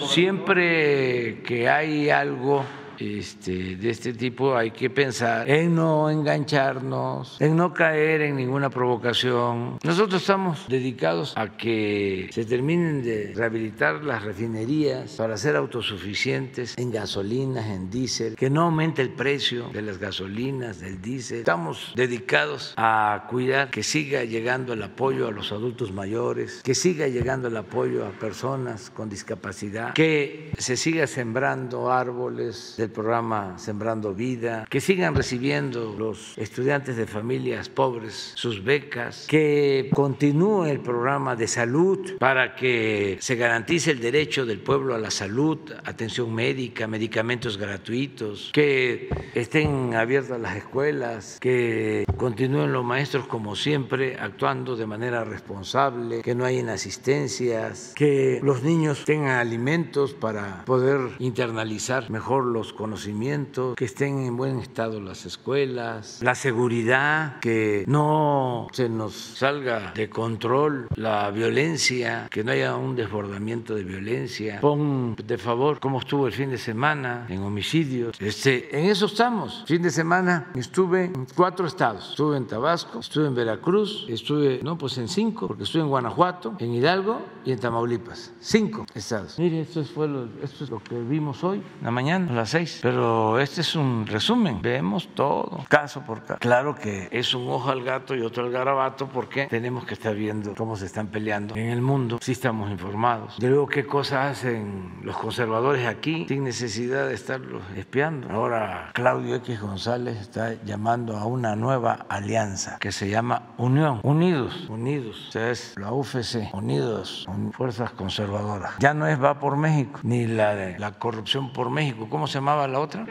[0.07, 2.63] Siempre que hay algo
[2.99, 8.69] este, de este tipo hay que pensar en no engancharnos, en no caer en ninguna
[8.69, 9.77] provocación.
[9.83, 16.91] Nosotros estamos dedicados a que se terminen de rehabilitar las refinerías para ser autosuficientes en
[16.91, 21.39] gasolinas, en diésel, que no aumente el precio de las gasolinas, del diésel.
[21.39, 27.07] Estamos dedicados a cuidar que siga llegando el apoyo a los adultos mayores, que siga
[27.07, 34.13] llegando el apoyo a personas con discapacidad, que se siga sembrando árboles de programa Sembrando
[34.13, 41.35] Vida, que sigan recibiendo los estudiantes de familias pobres sus becas, que continúe el programa
[41.35, 46.87] de salud para que se garantice el derecho del pueblo a la salud, atención médica,
[46.87, 54.85] medicamentos gratuitos, que estén abiertas las escuelas, que continúen los maestros como siempre actuando de
[54.85, 62.45] manera responsable, que no hay inasistencias, que los niños tengan alimentos para poder internalizar mejor
[62.45, 69.13] los conocimientos, que estén en buen estado las escuelas, la seguridad, que no se nos
[69.13, 74.61] salga de control la violencia, que no haya un desbordamiento de violencia.
[74.61, 78.15] Pon de favor cómo estuvo el fin de semana en homicidios.
[78.21, 79.63] Este, en eso estamos.
[79.67, 82.11] Fin de semana estuve en cuatro estados.
[82.11, 86.55] Estuve en Tabasco, estuve en Veracruz, estuve, no, pues en cinco, porque estuve en Guanajuato,
[86.59, 88.33] en Hidalgo y en Tamaulipas.
[88.39, 89.39] Cinco estados.
[89.39, 92.66] Mire, esto, fue lo, esto es lo que vimos hoy, la mañana, a las seis
[92.81, 94.61] pero este es un resumen.
[94.61, 96.39] Vemos todo, caso por caso.
[96.39, 100.15] Claro que es un ojo al gato y otro al garabato porque tenemos que estar
[100.15, 102.19] viendo cómo se están peleando en el mundo.
[102.21, 103.37] Sí estamos informados.
[103.37, 108.29] De luego qué cosas hacen los conservadores aquí sin necesidad de estarlos espiando.
[108.29, 114.67] Ahora Claudio X González está llamando a una nueva alianza que se llama Unión, Unidos,
[114.69, 115.27] Unidos.
[115.29, 118.73] O sea, es la UFC, Unidos, Fuerzas Conservadoras.
[118.79, 122.07] Ya no es Va por México, ni la de la corrupción por México.
[122.09, 123.05] ¿Cómo se llamaba la otra?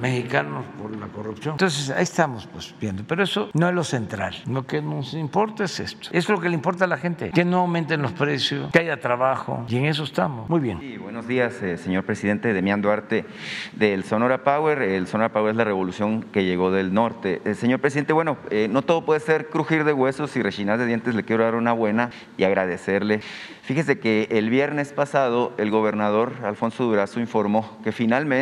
[0.00, 1.54] Mexicanos por la corrupción.
[1.54, 4.34] Entonces, ahí estamos pues viendo, pero eso no es lo central.
[4.46, 6.08] Lo que nos importa es esto.
[6.12, 8.98] Es lo que le importa a la gente, que no aumenten los precios, que haya
[8.98, 10.48] trabajo, y en eso estamos.
[10.48, 10.80] Muy bien.
[10.80, 12.54] Sí, buenos días, eh, señor presidente.
[12.54, 13.26] Demián Duarte
[13.72, 14.80] del Sonora Power.
[14.80, 17.42] El Sonora Power es la revolución que llegó del norte.
[17.44, 20.86] Eh, señor presidente, bueno, eh, no todo puede ser crujir de huesos y rechinar de
[20.86, 21.14] dientes.
[21.14, 23.20] Le quiero dar una buena y agradecerle.
[23.62, 28.39] Fíjese que el viernes pasado el gobernador Alfonso Durazo informó que finalmente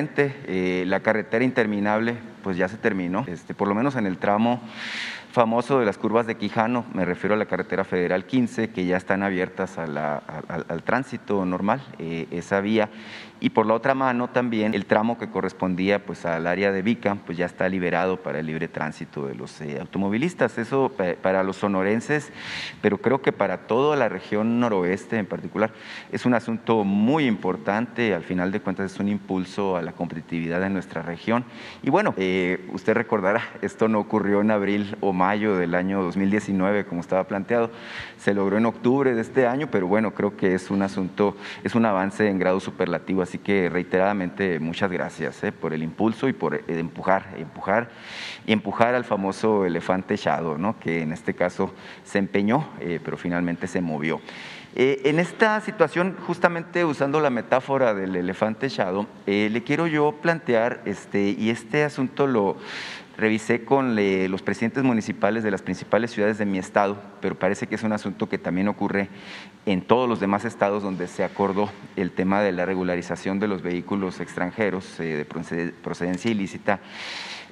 [0.86, 4.60] la carretera interminable pues ya se terminó, este, por lo menos en el tramo
[5.32, 8.96] famoso de las curvas de Quijano, me refiero a la carretera federal 15, que ya
[8.96, 12.88] están abiertas al, tránsito normal, eh, esa vía,
[13.40, 17.16] y por la otra mano también el tramo que correspondía pues al área de Vica
[17.24, 20.58] pues ya está liberado para el libre tránsito de los eh, automovilistas.
[20.58, 22.32] Eso para los sonorenses,
[22.82, 25.70] pero creo que para toda la región noroeste en particular
[26.10, 28.12] es un asunto muy importante.
[28.12, 31.44] Al final de cuentas es un impulso a la competitividad de nuestra región.
[31.82, 36.86] Y bueno, eh, usted recordará, esto no ocurrió en abril o mayo del año 2019
[36.86, 37.70] como estaba planteado,
[38.18, 41.74] se logró en octubre de este año, pero bueno, creo que es un asunto, es
[41.74, 46.32] un avance en grado superlativo Así que reiteradamente muchas gracias eh, por el impulso y
[46.32, 47.88] por eh, empujar, empujar
[48.46, 50.78] y empujar al famoso elefante Shadow, ¿no?
[50.78, 51.72] que en este caso
[52.04, 54.20] se empeñó, eh, pero finalmente se movió.
[54.74, 61.30] en esta situación, justamente usando la metáfora del elefante Shadow, le quiero yo plantear, este,
[61.30, 62.56] y este asunto lo,
[63.18, 67.74] revisé con los presidentes municipales de las principales ciudades de mi estado, pero parece que
[67.74, 69.08] es un asunto que también ocurre
[69.66, 73.60] en todos los demás estados donde se acordó el tema de la regularización de los
[73.60, 76.78] vehículos extranjeros eh, de procedencia ilícita.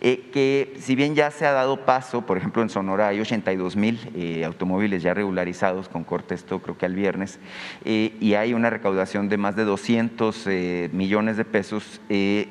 [0.00, 3.76] Eh, que si bien ya se ha dado paso, por ejemplo en Sonora hay 82
[3.76, 7.38] mil eh, automóviles ya regularizados, con corte esto creo que al viernes,
[7.84, 10.46] eh, y hay una recaudación de más de 200
[10.92, 12.00] millones de pesos,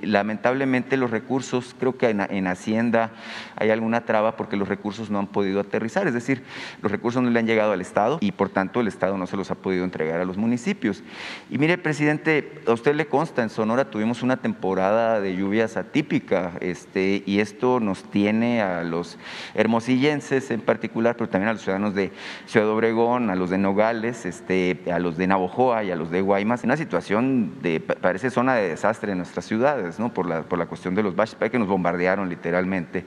[0.02, 3.12] lamentablemente los recursos, creo que en, Hacienda
[3.56, 6.44] hay alguna traba porque los recursos no han podido aterrizar, es decir,
[6.82, 9.38] los recursos no le han llegado al Estado y por tanto el Estado no se
[9.38, 11.04] los ha podido entregar a los municipios.
[11.50, 16.54] Y mire, presidente, a usted le consta, en Sonora tuvimos una temporada de lluvias atípica,
[16.60, 19.18] este, y esto nos tiene a los
[19.54, 22.12] hermosillenses en particular, pero también a los ciudadanos de
[22.46, 26.22] Ciudad Obregón, a los de Nogales, este, a los de Navojoa y a los de
[26.22, 30.14] Guaymas, en una situación de, parece zona de desastre en nuestras ciudades, ¿no?
[30.14, 33.06] por, la, por la cuestión de los baches, que nos bombardearon literalmente.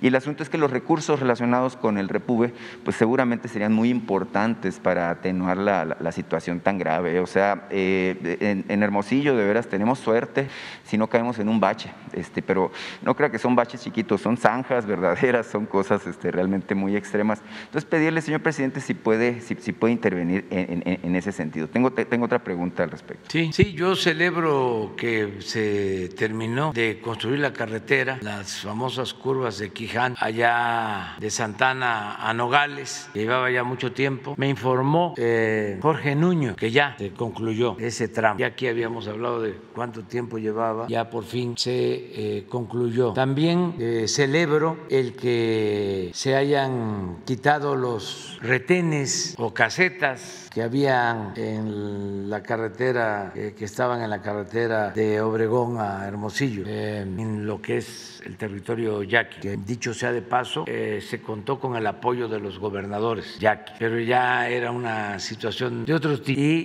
[0.00, 2.52] Y el asunto es que los recursos relacionados con el repube,
[2.84, 7.20] pues seguramente serían muy importantes para atenuar la, la, situación tan grave.
[7.20, 10.48] O sea, eh, en, en, Hermosillo de veras tenemos suerte
[10.84, 12.70] si no caemos en un bache, este, pero
[13.02, 17.40] no creo que son baches chiquitos, son zanjas verdaderas, son cosas este, realmente muy extremas.
[17.64, 21.68] Entonces, pedirle, señor presidente, si puede, si, si puede intervenir en, en, ese sentido.
[21.68, 23.28] Tengo, tengo otra pregunta al respecto.
[23.30, 29.70] Sí, sí, yo celebro que se terminó de construir la carretera, las famosas curvas de
[30.20, 34.34] Allá de Santana a Nogales, llevaba ya mucho tiempo.
[34.36, 38.38] Me informó eh, Jorge Nuño que ya se concluyó ese tramo.
[38.38, 43.12] Ya aquí habíamos hablado de cuánto tiempo llevaba, ya por fin se eh, concluyó.
[43.12, 52.30] También eh, celebro el que se hayan quitado los retenes o casetas que habían en
[52.30, 57.60] la carretera, eh, que estaban en la carretera de Obregón a Hermosillo, eh, en lo
[57.60, 59.40] que es el territorio yaqui.
[59.40, 63.98] Que dicho sea de paso, se contó con el apoyo de los gobernadores yaqui, pero
[63.98, 66.64] ya era una situación de otro tipo y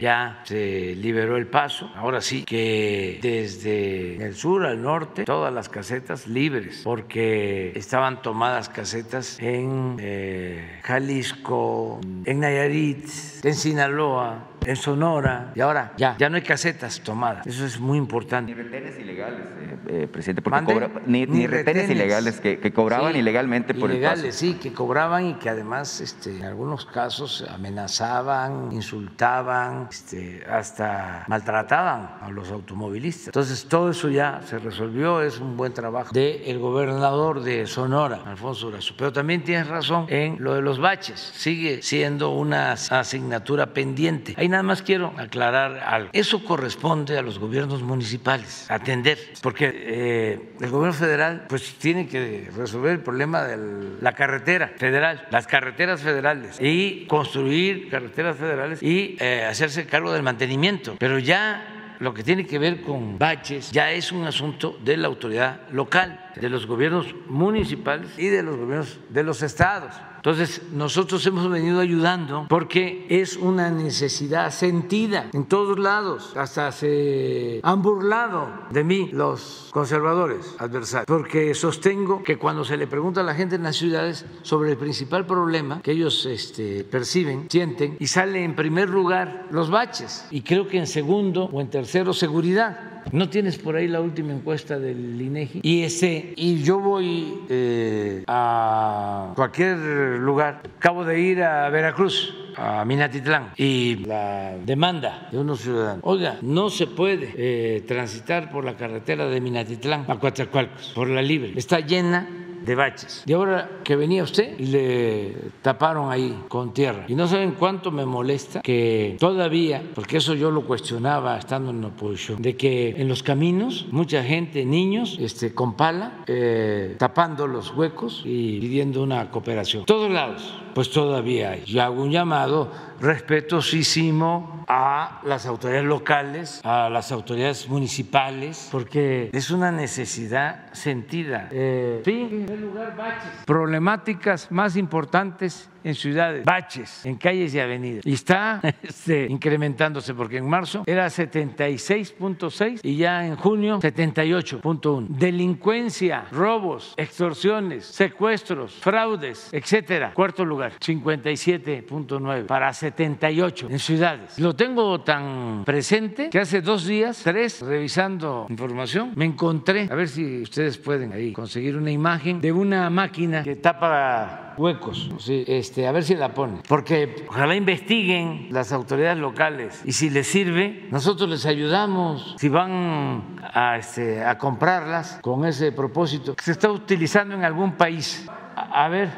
[0.00, 1.90] ya se liberó el paso.
[1.94, 8.68] Ahora sí que desde el sur al norte, todas las casetas libres, porque estaban tomadas
[8.68, 12.99] casetas en eh, Jalisco, en Nayarit,
[13.42, 17.44] en Sinaloa, en Sonora, y ahora ya, ya no hay casetas tomadas.
[17.44, 18.54] Eso es muy importante.
[18.54, 24.24] Ni retenes ilegales, eh, eh, presidente, porque ni, retenes, ilegales que, cobraban ilegalmente por ilegales,
[24.24, 31.24] el sí, que cobraban y que además este, en algunos casos amenazaban, insultaban, este, hasta
[31.26, 33.26] maltrataban a los automovilistas.
[33.26, 38.66] Entonces todo eso ya se resolvió, es un buen trabajo del gobernador de Sonora, Alfonso
[38.66, 38.94] Durazo.
[38.96, 44.34] Pero también tienes razón en lo de los baches, sigue siendo una asignatura pendiente.
[44.36, 46.10] Hay nada más quiero aclarar algo.
[46.12, 52.50] Eso corresponde a los gobiernos municipales, atender, porque eh, el gobierno federal pues tiene que
[52.56, 59.16] resolver el problema de la carretera federal, las carreteras federales y construir carreteras federales y
[59.20, 60.96] eh, hacerse cargo del mantenimiento.
[60.98, 65.06] Pero ya lo que tiene que ver con baches ya es un asunto de la
[65.08, 69.94] autoridad local, de los gobiernos municipales y de los gobiernos de los estados.
[70.20, 76.36] Entonces, nosotros hemos venido ayudando porque es una necesidad sentida en todos lados.
[76.36, 82.86] Hasta se han burlado de mí los conservadores adversarios, porque sostengo que cuando se le
[82.86, 87.46] pregunta a la gente en las ciudades sobre el principal problema que ellos este, perciben,
[87.48, 91.70] sienten, y sale en primer lugar los baches, y creo que en segundo o en
[91.70, 92.99] tercero seguridad.
[93.12, 95.60] ¿No tienes por ahí la última encuesta del INEGI?
[95.62, 99.78] Y ese, y yo voy eh, a cualquier
[100.18, 100.62] lugar.
[100.78, 106.02] Acabo de ir a Veracruz, a Minatitlán, y la demanda de unos ciudadanos.
[106.04, 111.22] Oiga, no se puede eh, transitar por la carretera de Minatitlán a Coatzacoalcos, por la
[111.22, 111.52] libre.
[111.56, 112.28] Está llena
[112.64, 113.22] de baches.
[113.26, 117.04] Y ahora que venía usted le taparon ahí con tierra.
[117.08, 121.80] Y no saben cuánto me molesta que todavía, porque eso yo lo cuestionaba estando en
[121.80, 127.46] la oposición, de que en los caminos mucha gente, niños, este, con pala, eh, tapando
[127.46, 129.84] los huecos y pidiendo una cooperación.
[129.84, 131.64] Todos lados, pues todavía hay.
[131.64, 132.70] Yo hago un llamado
[133.00, 141.48] respetuosísimo a las autoridades locales, a las autoridades municipales, porque es una necesidad sentida.
[141.50, 143.30] Eh, sí, lugar, baches.
[143.46, 148.06] Problemáticas más importantes en ciudades, baches en calles y avenidas.
[148.06, 155.06] Y está este, incrementándose porque en marzo era 76.6 y ya en junio 78.1.
[155.08, 160.12] Delincuencia, robos, extorsiones, secuestros, fraudes, etcétera.
[160.14, 164.38] Cuarto lugar, 57.9 para 78 en ciudades.
[164.38, 170.08] Lo tengo tan presente que hace dos días, tres, revisando información, me encontré, a ver
[170.08, 175.10] si ustedes pueden ahí conseguir una imagen de una máquina que tapa huecos.
[175.18, 176.60] Sí, este, a ver si la ponen.
[176.68, 182.36] Porque ojalá investiguen las autoridades locales y si les sirve, nosotros les ayudamos.
[182.38, 188.26] Si van a, este, a comprarlas con ese propósito, se está utilizando en algún país.
[188.54, 189.10] A, a ver,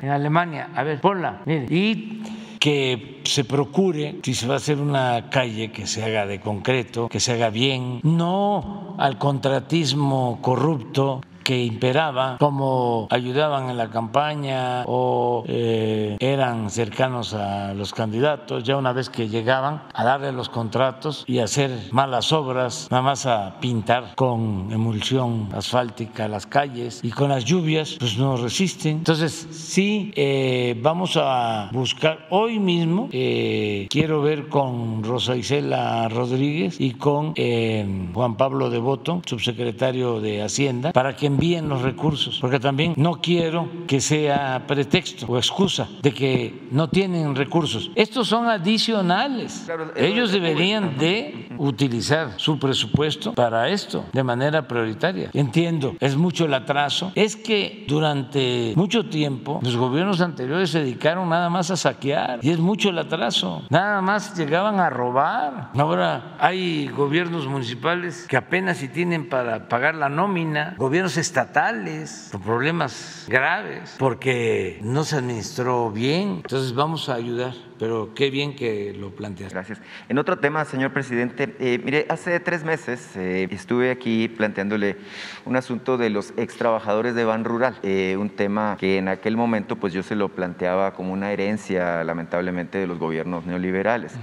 [0.00, 1.42] en Alemania, a ver, ponla.
[1.44, 1.66] Mire.
[1.68, 2.22] Y
[2.60, 7.08] que se procure, si se va a hacer una calle, que se haga de concreto,
[7.08, 14.84] que se haga bien, no al contratismo corrupto que imperaba, como ayudaban en la campaña
[14.86, 20.48] o eh, eran cercanos a los candidatos, ya una vez que llegaban a darle los
[20.48, 27.10] contratos y hacer malas obras, nada más a pintar con emulsión asfáltica las calles y
[27.10, 28.98] con las lluvias, pues no resisten.
[28.98, 36.80] Entonces, sí, eh, vamos a buscar hoy mismo, eh, quiero ver con Rosa Isela Rodríguez
[36.80, 42.94] y con Juan Pablo Devoto, subsecretario de Hacienda, para que envíen los recursos, porque también
[42.96, 47.90] no quiero que sea pretexto o excusa de que no tienen recursos.
[47.94, 49.68] Estos son adicionales.
[49.96, 55.30] Ellos deberían de utilizar su presupuesto para esto de manera prioritaria.
[55.32, 57.12] Entiendo, es mucho el atraso.
[57.14, 62.50] Es que durante mucho tiempo los gobiernos anteriores se dedicaron nada más a saquear y
[62.50, 63.62] es mucho el atraso.
[63.70, 65.70] Nada más llegaban a robar.
[65.74, 72.40] Ahora hay gobiernos municipales que apenas si tienen para pagar la nómina, gobiernos estatales con
[72.42, 76.36] problemas graves porque no se administró bien.
[76.36, 79.52] Entonces vamos a ayudar, pero qué bien que lo planteas.
[79.52, 79.80] Gracias.
[80.08, 84.96] En otro tema, señor presidente, eh, mire, hace tres meses eh, estuve aquí planteándole
[85.44, 89.36] un asunto de los ex trabajadores de Ban Rural, eh, un tema que en aquel
[89.36, 94.14] momento pues yo se lo planteaba como una herencia lamentablemente de los gobiernos neoliberales.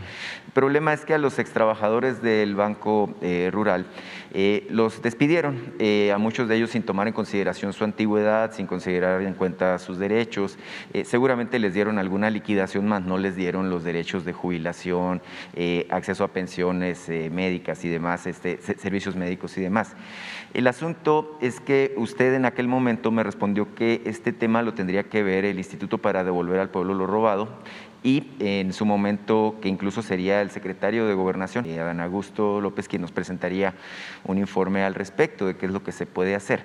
[0.47, 3.13] El problema es que a los ex trabajadores del Banco
[3.51, 3.85] Rural
[4.69, 5.73] los despidieron,
[6.13, 9.97] a muchos de ellos sin tomar en consideración su antigüedad, sin considerar en cuenta sus
[9.97, 10.57] derechos,
[11.03, 15.21] seguramente les dieron alguna liquidación más, no les dieron los derechos de jubilación,
[15.89, 19.95] acceso a pensiones médicas y demás, este, servicios médicos y demás.
[20.53, 25.03] El asunto es que usted en aquel momento me respondió que este tema lo tendría
[25.03, 27.49] que ver el Instituto para devolver al pueblo lo robado
[28.07, 33.01] y en su momento que incluso sería el secretario de Gobernación, Adán Augusto López, quien
[33.01, 33.73] nos presentaría
[34.23, 36.63] un informe al respecto de qué es lo que se puede hacer.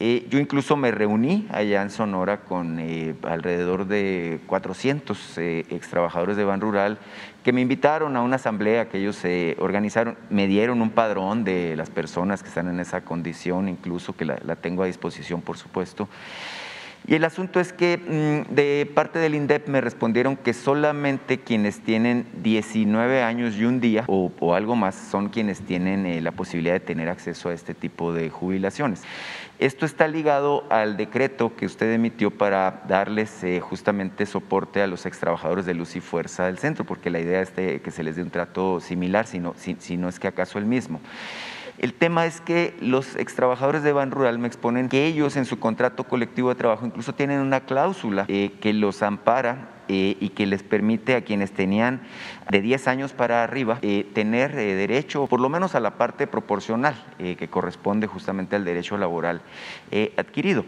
[0.00, 5.88] Eh, yo incluso me reuní allá en Sonora con eh, alrededor de 400 eh, ex
[5.88, 6.98] trabajadores de Ban Rural
[7.44, 11.76] que me invitaron a una asamblea que ellos se organizaron, me dieron un padrón de
[11.76, 16.08] las personas que están en esa condición, incluso que la tengo a disposición, por supuesto.
[17.06, 21.80] Y el asunto es que mm, de parte del INDEP me respondieron que solamente quienes
[21.80, 26.74] tienen 19 años y un día o, algo más son quienes tienen eh, la posibilidad
[26.74, 29.02] de tener acceso a este tipo de jubilaciones.
[29.58, 35.06] Esto está ligado al decreto que usted emitió para darles eh, justamente soporte a los
[35.06, 38.22] extrabajadores de luz y fuerza del centro, porque la idea es que se les dé
[38.22, 39.40] un trato similar, si,
[39.78, 41.00] si no es que acaso el mismo.
[41.78, 45.58] El tema es que los extrabajadores de Ban Rural me exponen que ellos en su
[45.58, 50.46] contrato colectivo de trabajo incluso tienen una cláusula eh, que los ampara eh, y que
[50.46, 52.02] les permite a quienes tenían
[52.50, 56.94] de 10 años para arriba eh, tener derecho, por lo menos a la parte proporcional
[57.18, 59.42] que corresponde justamente al derecho laboral
[60.16, 60.64] adquirido.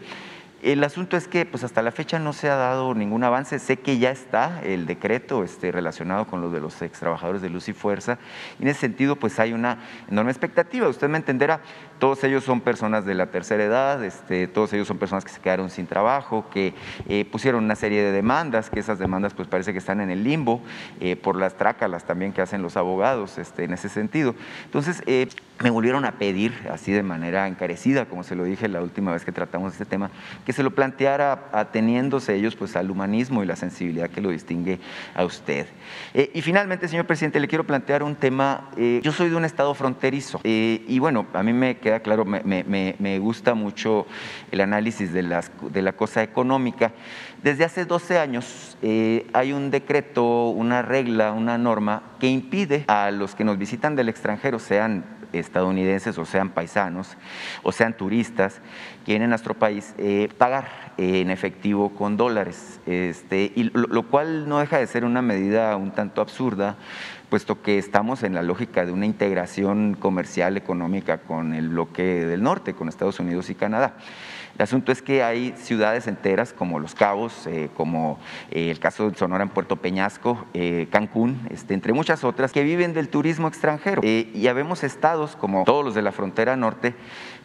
[0.64, 3.58] El asunto es que pues hasta la fecha no se ha dado ningún avance.
[3.58, 7.50] Sé que ya está el decreto este, relacionado con lo de los ex trabajadores de
[7.50, 8.18] Luz y Fuerza.
[8.58, 9.76] Y en ese sentido pues hay una
[10.08, 10.88] enorme expectativa.
[10.88, 11.60] Usted me entenderá,
[11.98, 15.40] todos ellos son personas de la tercera edad, este, todos ellos son personas que se
[15.40, 16.74] quedaron sin trabajo, que
[17.08, 20.24] eh, pusieron una serie de demandas, que esas demandas pues parece que están en el
[20.24, 20.60] limbo
[21.00, 24.34] eh, por las trácalas también que hacen los abogados este, en ese sentido.
[24.64, 25.28] Entonces, eh,
[25.62, 29.24] me volvieron a pedir, así de manera encarecida, como se lo dije la última vez
[29.24, 30.10] que tratamos este tema,
[30.44, 34.80] que se lo planteara ateniéndose ellos pues, al humanismo y la sensibilidad que lo distingue
[35.14, 35.66] a usted.
[36.12, 38.70] Y finalmente, señor presidente, le quiero plantear un tema.
[39.02, 43.54] Yo soy de un estado fronterizo y bueno, a mí me queda claro, me, gusta
[43.54, 44.06] mucho
[44.50, 46.92] el análisis de, la cosa económica.
[47.42, 48.76] Desde hace 12 años
[49.32, 54.08] hay un decreto, una regla, una norma que impide a los que nos visitan del
[54.08, 55.04] extranjero, sean
[55.38, 57.16] estadounidenses o sean paisanos
[57.62, 58.60] o sean turistas
[59.04, 64.48] que vienen a nuestro país, eh, pagar en efectivo con dólares, este, y lo, cual
[64.48, 66.76] no deja de ser una medida un tanto absurda,
[67.28, 72.42] puesto que estamos en la lógica de una integración comercial económica con el bloque del
[72.42, 73.96] norte, con Estados Unidos y Canadá.
[74.56, 78.20] El asunto es que hay ciudades enteras como Los Cabos, eh, como
[78.52, 82.62] eh, el caso de Sonora en Puerto Peñasco, eh, Cancún, este, entre muchas otras, que
[82.62, 84.00] viven del turismo extranjero.
[84.04, 86.94] y habemos estados como todos los de la frontera norte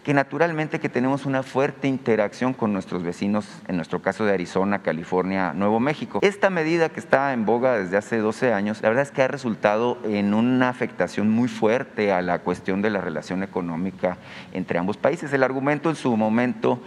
[0.03, 4.79] que naturalmente que tenemos una fuerte interacción con nuestros vecinos, en nuestro caso de Arizona,
[4.79, 6.19] California, Nuevo México.
[6.21, 9.27] Esta medida que está en boga desde hace 12 años, la verdad es que ha
[9.27, 14.17] resultado en una afectación muy fuerte a la cuestión de la relación económica
[14.53, 15.33] entre ambos países.
[15.33, 16.81] El argumento en su momento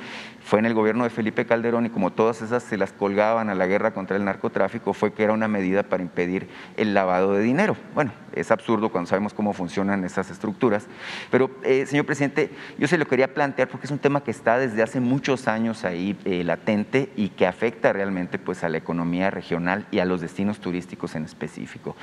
[0.45, 3.55] fue en el gobierno de Felipe Calderón y como todas esas se las colgaban a
[3.55, 7.43] la guerra contra el narcotráfico, fue que era una medida para impedir el lavado de
[7.43, 7.77] dinero.
[7.95, 10.87] Bueno, es absurdo cuando sabemos cómo funcionan esas estructuras,
[11.31, 14.59] pero eh, señor presidente, yo se lo quería plantear porque es un tema que está
[14.59, 19.31] desde hace muchos años ahí eh, latente y que afecta realmente pues a la economía
[19.31, 21.97] regional y a los destinos turísticos en específico.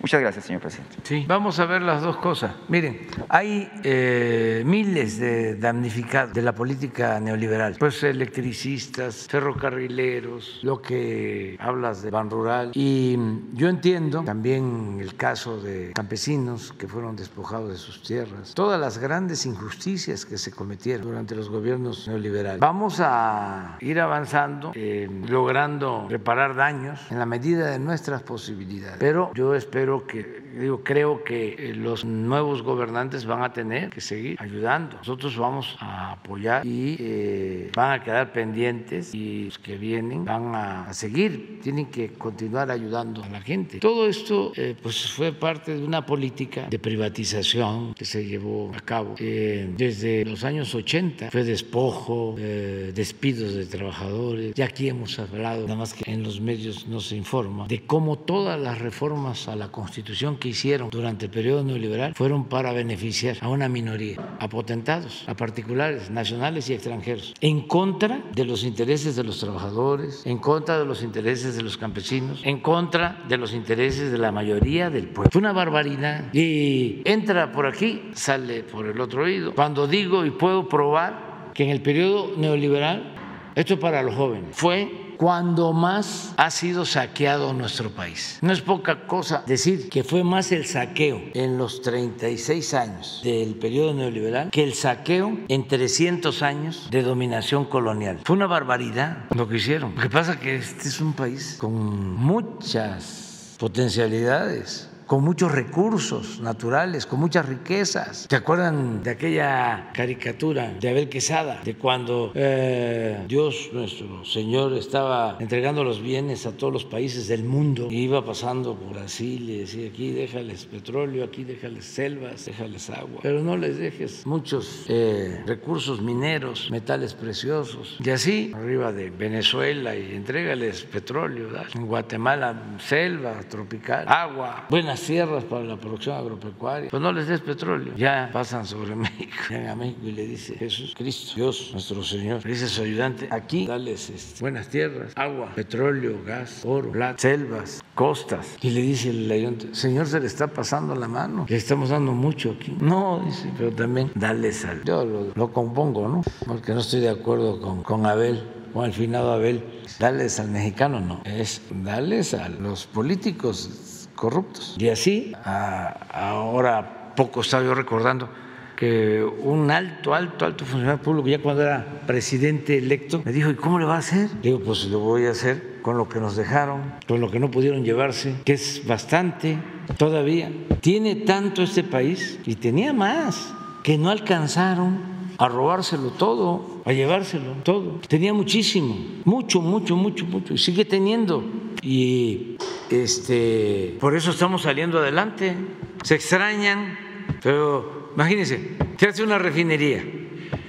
[0.00, 0.96] Muchas gracias, señor presidente.
[1.02, 2.52] Sí, vamos a ver las dos cosas.
[2.68, 11.56] Miren, hay eh, miles de damnificados de la política neoliberal pues electricistas, ferrocarrileros, lo que
[11.60, 12.72] hablas de Ban Rural.
[12.74, 13.16] Y
[13.54, 18.98] yo entiendo también el caso de campesinos que fueron despojados de sus tierras, todas las
[18.98, 22.60] grandes injusticias que se cometieron durante los gobiernos neoliberales.
[22.60, 28.96] Vamos a ir avanzando, eh, logrando reparar daños en la medida de nuestras posibilidades.
[28.98, 34.00] Pero yo espero que, digo, creo que eh, los nuevos gobernantes van a tener que
[34.00, 34.96] seguir ayudando.
[34.98, 40.54] Nosotros vamos a apoyar y eh, van a quedar pendientes y los que vienen van
[40.54, 43.78] a seguir, tienen que continuar ayudando a la gente.
[43.78, 48.80] Todo esto eh, pues fue parte de una política de privatización que se llevó a
[48.80, 51.30] cabo desde los años 80.
[51.30, 54.52] Fue despojo, despidos de trabajadores.
[54.56, 58.18] Y aquí hemos hablado, nada más que en los medios no se informa, de cómo
[58.18, 63.36] todas las reformas a la Constitución que hicieron durante el periodo neoliberal fueron para beneficiar
[63.42, 67.32] a una minoría, a potentados, a particulares, nacionales y extranjeros.
[67.40, 71.78] En contra de los intereses de los trabajadores, en contra de los intereses de los
[71.78, 75.30] campesinos, en contra de los intereses de la mayoría del pueblo.
[75.30, 76.34] Fue una barbaridad.
[76.34, 79.54] Y entra por aquí, sale por el otro oído.
[79.54, 83.21] Cuando digo y puedo probar que en el periodo neoliberal,
[83.54, 88.38] esto es para los jóvenes, fue cuando más ha sido saqueado nuestro país.
[88.42, 93.54] No es poca cosa decir que fue más el saqueo en los 36 años del
[93.54, 98.20] periodo neoliberal que el saqueo en 300 años de dominación colonial.
[98.24, 99.94] Fue una barbaridad lo que hicieron.
[99.94, 106.40] Lo que pasa es que este es un país con muchas potencialidades con muchos recursos
[106.40, 108.26] naturales, con muchas riquezas.
[108.28, 115.36] ¿Te acuerdan de aquella caricatura de Abel Quesada, de cuando eh, Dios, nuestro Señor, estaba
[115.38, 119.58] entregando los bienes a todos los países del mundo y iba pasando por Brasil y
[119.58, 125.42] decía, aquí déjales petróleo, aquí déjales selvas, déjales agua, pero no les dejes muchos eh,
[125.46, 127.98] recursos mineros, metales preciosos.
[128.02, 135.06] Y así, arriba de Venezuela y entrégales petróleo, en Guatemala selva tropical, agua, buenas las
[135.08, 136.90] tierras para la producción agropecuaria.
[136.90, 137.94] Pues no les des petróleo.
[137.96, 139.32] Ya pasan sobre México.
[139.50, 142.44] Llegan a México y le dice Jesús Cristo, Dios, nuestro Señor.
[142.44, 147.82] Le dice su ayudante, aquí dales este, buenas tierras, agua, petróleo, gas, oro, plata, selvas,
[147.94, 148.56] costas.
[148.60, 151.46] Y le dice el ayudante, Señor, se le está pasando la mano.
[151.48, 152.76] Le estamos dando mucho aquí.
[152.80, 154.84] No, dice, pero también dales al...
[154.84, 156.22] Yo lo, compongo, ¿no?
[156.46, 158.42] Porque no estoy de acuerdo con, con Abel
[158.72, 159.62] con el finado Abel,
[159.98, 163.91] darles al mexicano, no, es darles a los políticos
[164.22, 164.76] corruptos.
[164.78, 168.28] Y así, ahora poco estaba yo recordando
[168.76, 173.56] que un alto, alto, alto funcionario público, ya cuando era presidente electo, me dijo, ¿y
[173.56, 174.28] cómo le va a hacer?
[174.40, 177.50] digo, pues lo voy a hacer con lo que nos dejaron, con lo que no
[177.50, 179.58] pudieron llevarse, que es bastante
[179.98, 180.52] todavía.
[180.80, 183.52] Tiene tanto este país y tenía más
[183.82, 188.00] que no alcanzaron a robárselo todo, a llevárselo todo.
[188.08, 191.44] Tenía muchísimo, mucho, mucho, mucho, mucho, y sigue teniendo.
[191.82, 192.56] Y
[192.90, 195.54] este, por eso estamos saliendo adelante.
[196.02, 196.98] Se extrañan,
[197.42, 200.02] pero imagínense, se hace una refinería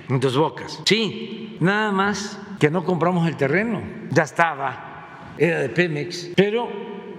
[0.10, 0.82] en dos bocas.
[0.86, 6.70] Sí, nada más que no compramos el terreno, ya estaba, era de Pemex, pero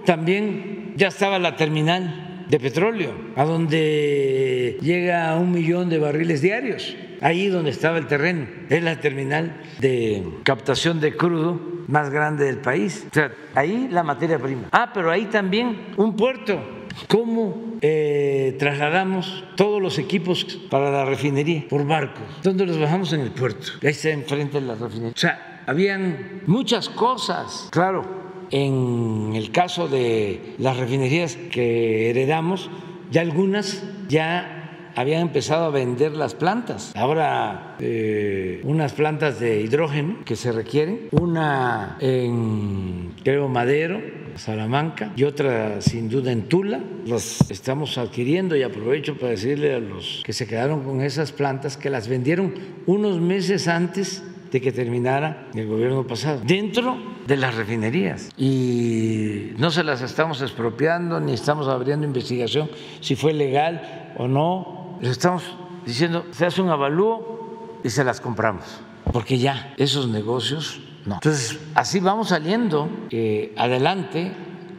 [0.05, 6.95] también ya estaba la terminal de petróleo, a donde llega un millón de barriles diarios
[7.21, 8.47] ahí donde estaba el terreno.
[8.69, 13.05] Es la terminal de captación de crudo más grande del país.
[13.09, 14.69] O sea, ahí la materia prima.
[14.71, 16.59] Ah, pero ahí también un puerto.
[17.07, 21.65] ¿Cómo eh, trasladamos todos los equipos para la refinería?
[21.67, 22.23] Por barcos.
[22.41, 23.11] ¿Dónde los bajamos?
[23.11, 23.67] En el puerto.
[23.83, 25.13] Ahí está enfrente de la refinería.
[25.13, 27.67] O sea, habían muchas cosas.
[27.71, 28.24] Claro,
[28.55, 32.69] en el caso de las refinerías que heredamos,
[33.11, 36.93] ya algunas ya habían empezado a vender las plantas.
[36.95, 44.01] Ahora eh, unas plantas de hidrógeno que se requieren, una en creo Madero,
[44.35, 46.79] Salamanca y otra sin duda en Tula.
[47.05, 51.75] Las estamos adquiriendo y aprovecho para decirle a los que se quedaron con esas plantas
[51.75, 52.53] que las vendieron
[52.85, 54.23] unos meses antes
[54.55, 56.95] de que terminara el gobierno pasado, dentro
[57.27, 58.29] de las refinerías.
[58.37, 62.69] Y no se las estamos expropiando ni estamos abriendo investigación
[63.01, 65.43] si fue legal o no les estamos
[65.85, 68.63] diciendo, se hace un avalúo y se las compramos,
[69.11, 71.15] porque ya esos negocios no.
[71.15, 74.31] Entonces, así vamos saliendo eh, adelante.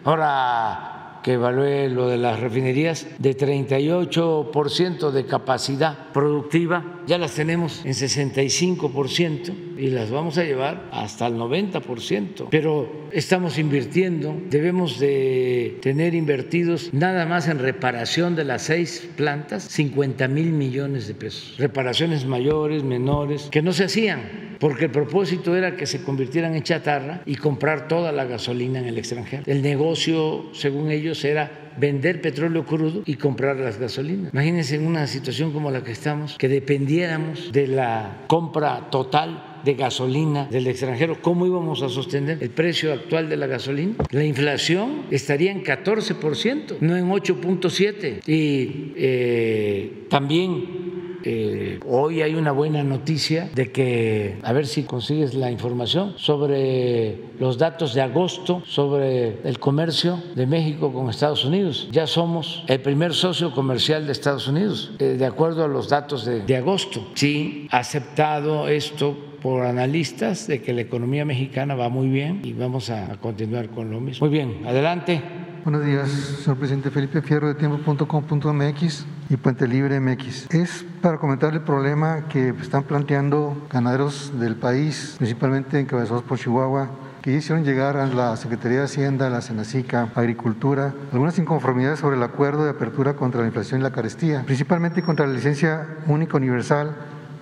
[0.05, 7.85] Ahora que evalué lo de las refinerías, de 38% de capacidad productiva, ya las tenemos
[7.85, 12.49] en 65% y las vamos a llevar hasta el 90%.
[12.51, 19.65] Pero estamos invirtiendo, debemos de tener invertidos nada más en reparación de las seis plantas
[19.65, 21.55] 50 mil millones de pesos.
[21.59, 26.63] Reparaciones mayores, menores, que no se hacían porque el propósito era que se convirtieran en
[26.63, 29.43] chatarra y comprar toda la gasolina en el extranjero.
[29.47, 34.33] El negocio, según ellos, era vender petróleo crudo y comprar las gasolinas.
[34.33, 39.75] Imagínense en una situación como la que estamos, que dependiéramos de la compra total de
[39.75, 43.95] gasolina del extranjero, ¿cómo íbamos a sostener el precio actual de la gasolina?
[44.11, 48.23] La inflación estaría en 14%, no en 8.7%.
[48.29, 50.86] Y eh, también
[51.29, 57.19] eh, hoy hay una buena noticia de que, a ver si consigues la información sobre
[57.41, 61.89] los datos de agosto, sobre el comercio de México con Estados Unidos.
[61.91, 66.25] Ya somos el primer socio comercial de Estados Unidos, eh, de acuerdo a los datos
[66.25, 67.05] de, de agosto.
[67.15, 69.17] Sí, aceptado esto
[69.47, 73.93] por analistas de que la economía mexicana va muy bien y vamos a continuar con
[73.93, 74.27] lo mismo.
[74.27, 75.23] Muy bien, adelante.
[75.63, 80.53] Buenos días, señor presidente Felipe Fierro de tiempo.com.mx y Puente Libre MX.
[80.53, 86.91] Es para comentar el problema que están planteando ganaderos del país, principalmente encabezados por Chihuahua,
[87.23, 92.17] que hicieron llegar a la Secretaría de Hacienda, a la Senacica, Agricultura, algunas inconformidades sobre
[92.17, 96.37] el acuerdo de apertura contra la inflación y la carestía, principalmente contra la licencia única
[96.37, 96.97] universal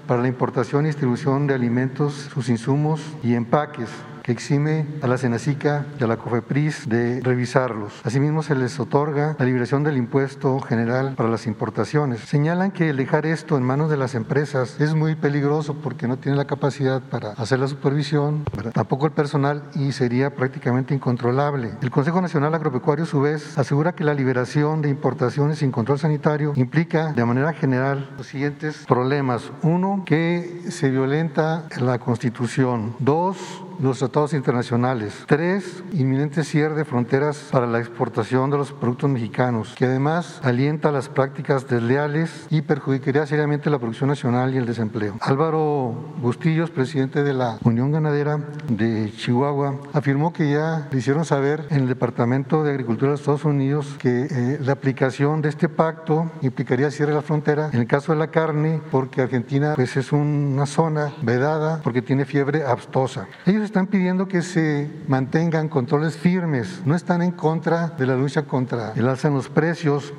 [0.07, 3.89] para la importación y distribución de alimentos, sus insumos y empaques
[4.25, 7.93] que exime a la Senacica y a la COFEPRIS de revisarlos.
[8.05, 12.21] Asimismo, se les otorga la liberación del impuesto general para las importaciones.
[12.21, 16.17] Señalan que el dejar esto en manos de las empresas es muy peligroso porque no
[16.17, 21.73] tienen la capacidad para hacer la supervisión, tampoco el personal y sería prácticamente incontrolable.
[21.83, 25.99] El Consejo Nacional Agropecuario, a su vez, asegura que la liberación de importaciones sin control
[25.99, 29.53] sanitario implica de manera general los siguientes problemas.
[29.61, 32.97] Uno, que se violenta la Constitución.
[33.01, 33.37] Dos,
[33.81, 35.25] los tratados internacionales.
[35.27, 40.93] Tres, inminente cierre de fronteras para la exportación de los productos mexicanos, que además alienta
[40.93, 45.17] las prácticas desleales y perjudicaría seriamente la producción nacional y el desempleo.
[45.21, 51.67] Álvaro Bustillos, presidente de la Unión Ganadera de Chihuahua, afirmó que ya le hicieron saber
[51.71, 56.31] en el Departamento de Agricultura de Estados Unidos que eh, la aplicación de este pacto
[56.43, 60.13] implicaría cierre de la frontera en el caso de la carne, porque Argentina pues, es
[60.13, 63.27] una zona vedada porque tiene fiebre abstosa.
[63.65, 68.93] Están pidiendo que se mantengan controles firmes, no están en contra de la lucha contra
[68.95, 70.13] el alza en los precios,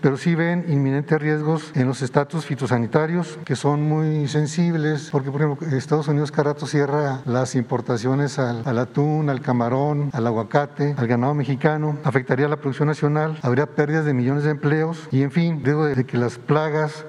[0.00, 5.42] pero sí ven inminentes riesgos en los estatus fitosanitarios que son muy sensibles, porque por
[5.42, 11.06] ejemplo Estados Unidos cada rato cierra las importaciones al, atún, al camarón, al aguacate, al
[11.06, 15.62] ganado mexicano, afectaría la producción nacional, habría pérdidas de millones de empleos y en fin,
[15.62, 17.04] digo de que las plagas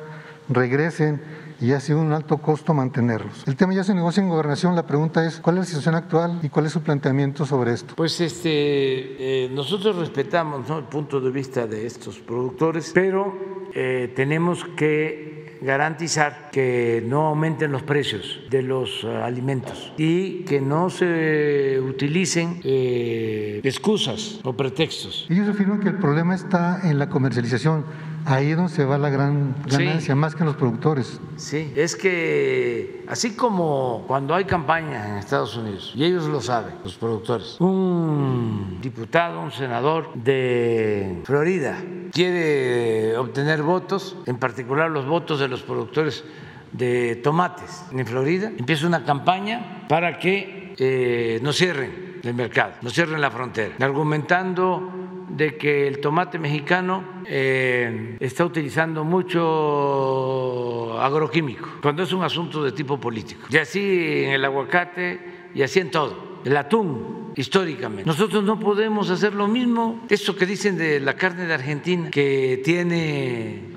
[0.50, 1.22] regresen
[1.60, 3.44] y ha sido un alto costo mantenerlos.
[3.48, 4.76] El tema ya se negocia en gobernación.
[4.76, 7.96] La pregunta es, ¿cuál es la situación actual y cuál es su planteamiento sobre esto?
[7.96, 8.50] Pues este,
[9.46, 16.52] eh, nosotros respetamos el punto de vista de estos productores, pero eh, tenemos que garantizar
[16.52, 22.62] que no aumenten los precios de los eh, alimentos y que no se utilicen
[23.64, 25.26] excusas o pretextos.
[25.30, 27.86] Ellos afirman que el problema está en la comercialización
[28.30, 31.22] Ahí es donde se va la gran ganancia, más que en los productores.
[31.38, 36.76] Sí, es que así como cuando hay campaña en Estados Unidos, y ellos lo saben,
[36.84, 41.78] los productores, un diputado, un senador de Florida
[42.12, 46.26] quiere obtener votos, en particular los votos de los productores
[46.74, 52.90] de tomates en Florida, empieza una campaña para que eh, no cierren el mercado, no
[52.90, 59.40] cierren la frontera, argumentando de que el tomate mexicano eh, está utilizando mucho
[61.00, 63.48] agroquímico, cuando es un asunto de tipo político.
[63.50, 66.28] Y así en el aguacate y así en todo.
[66.46, 68.06] El atún, históricamente.
[68.06, 70.06] Nosotros no podemos hacer lo mismo.
[70.08, 73.74] Eso que dicen de la carne de Argentina, que tiene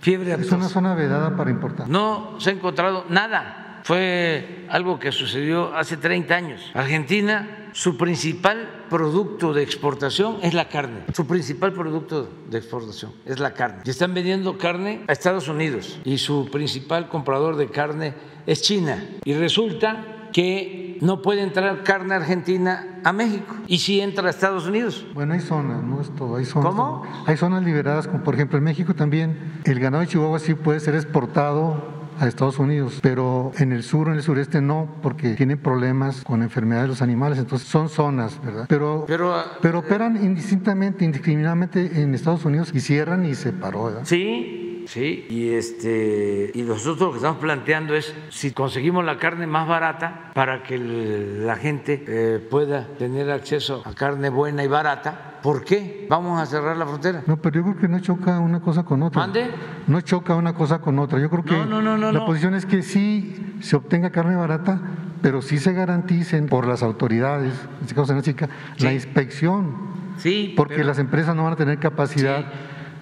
[0.00, 0.56] fiebre aftosa.
[0.56, 1.88] Es una zona vedada para importar.
[1.88, 3.71] No se ha encontrado nada.
[3.82, 6.70] Fue algo que sucedió hace 30 años.
[6.74, 11.04] Argentina su principal producto de exportación es la carne.
[11.14, 13.82] Su principal producto de exportación es la carne.
[13.84, 18.14] Y están vendiendo carne a Estados Unidos y su principal comprador de carne
[18.46, 19.02] es China.
[19.24, 24.66] Y resulta que no puede entrar carne argentina a México y si entra a Estados
[24.66, 25.06] Unidos.
[25.14, 26.70] Bueno, hay zonas, no es todo, hay zonas.
[26.70, 27.02] ¿Cómo?
[27.26, 30.80] Hay zonas liberadas, como por ejemplo en México también el ganado de Chihuahua sí puede
[30.80, 35.58] ser exportado a Estados Unidos, pero en el sur, en el sureste no, porque tienen
[35.58, 38.66] problemas con enfermedades de los animales, entonces son zonas, ¿verdad?
[38.68, 43.84] Pero, pero, ah, pero operan indistintamente, indiscriminadamente en Estados Unidos y cierran y se paró,
[43.84, 44.02] ¿verdad?
[44.04, 49.46] Sí, Sí, y este y nosotros lo que estamos planteando es si conseguimos la carne
[49.46, 55.31] más barata para que la gente eh, pueda tener acceso a carne buena y barata,
[55.42, 57.24] ¿Por qué vamos a cerrar la frontera?
[57.26, 59.22] No, pero yo creo que no choca una cosa con otra.
[59.22, 59.50] ¿Mande?
[59.88, 61.18] No choca una cosa con otra.
[61.18, 64.80] Yo creo que la posición es que sí se obtenga carne barata,
[65.20, 69.92] pero sí se garanticen por las autoridades, en este caso chica, la inspección.
[70.18, 70.54] Sí.
[70.56, 72.44] Porque las empresas no van a tener capacidad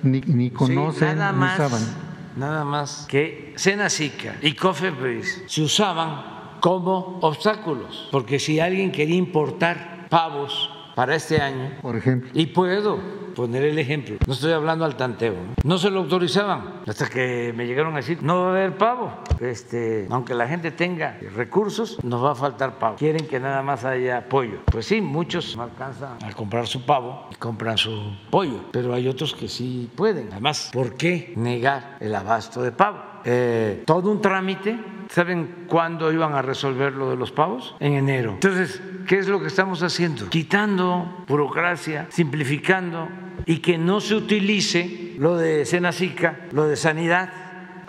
[0.03, 1.86] ni, ni, conocen nada más, ni saben.
[2.36, 10.07] Nada más que Senacica y Cofepris se usaban como obstáculos, porque si alguien quería importar
[10.09, 11.72] pavos para este año.
[11.82, 12.30] Por ejemplo.
[12.34, 12.99] Y puedo
[13.34, 14.16] poner el ejemplo.
[14.26, 15.34] No estoy hablando al tanteo.
[15.64, 15.78] ¿no?
[15.78, 19.12] se lo autorizaban hasta que me llegaron a decir, no va a haber pavo.
[19.41, 22.97] Este, aunque la gente tenga recursos, nos va a faltar pavo.
[22.97, 24.61] Quieren que nada más haya pollo.
[24.66, 29.09] Pues sí, muchos no alcanzan a comprar su pavo y compran su pollo, pero hay
[29.09, 30.28] otros que sí pueden.
[30.32, 32.99] Además, ¿por qué negar el abasto de pavo?
[33.24, 34.99] Eh, todo un trámite.
[35.11, 37.74] ¿Saben cuándo iban a resolver lo de los pavos?
[37.80, 38.32] En enero.
[38.34, 40.28] Entonces, ¿qué es lo que estamos haciendo?
[40.28, 43.08] Quitando burocracia, simplificando
[43.44, 47.32] y que no se utilice lo de Senacica, lo de sanidad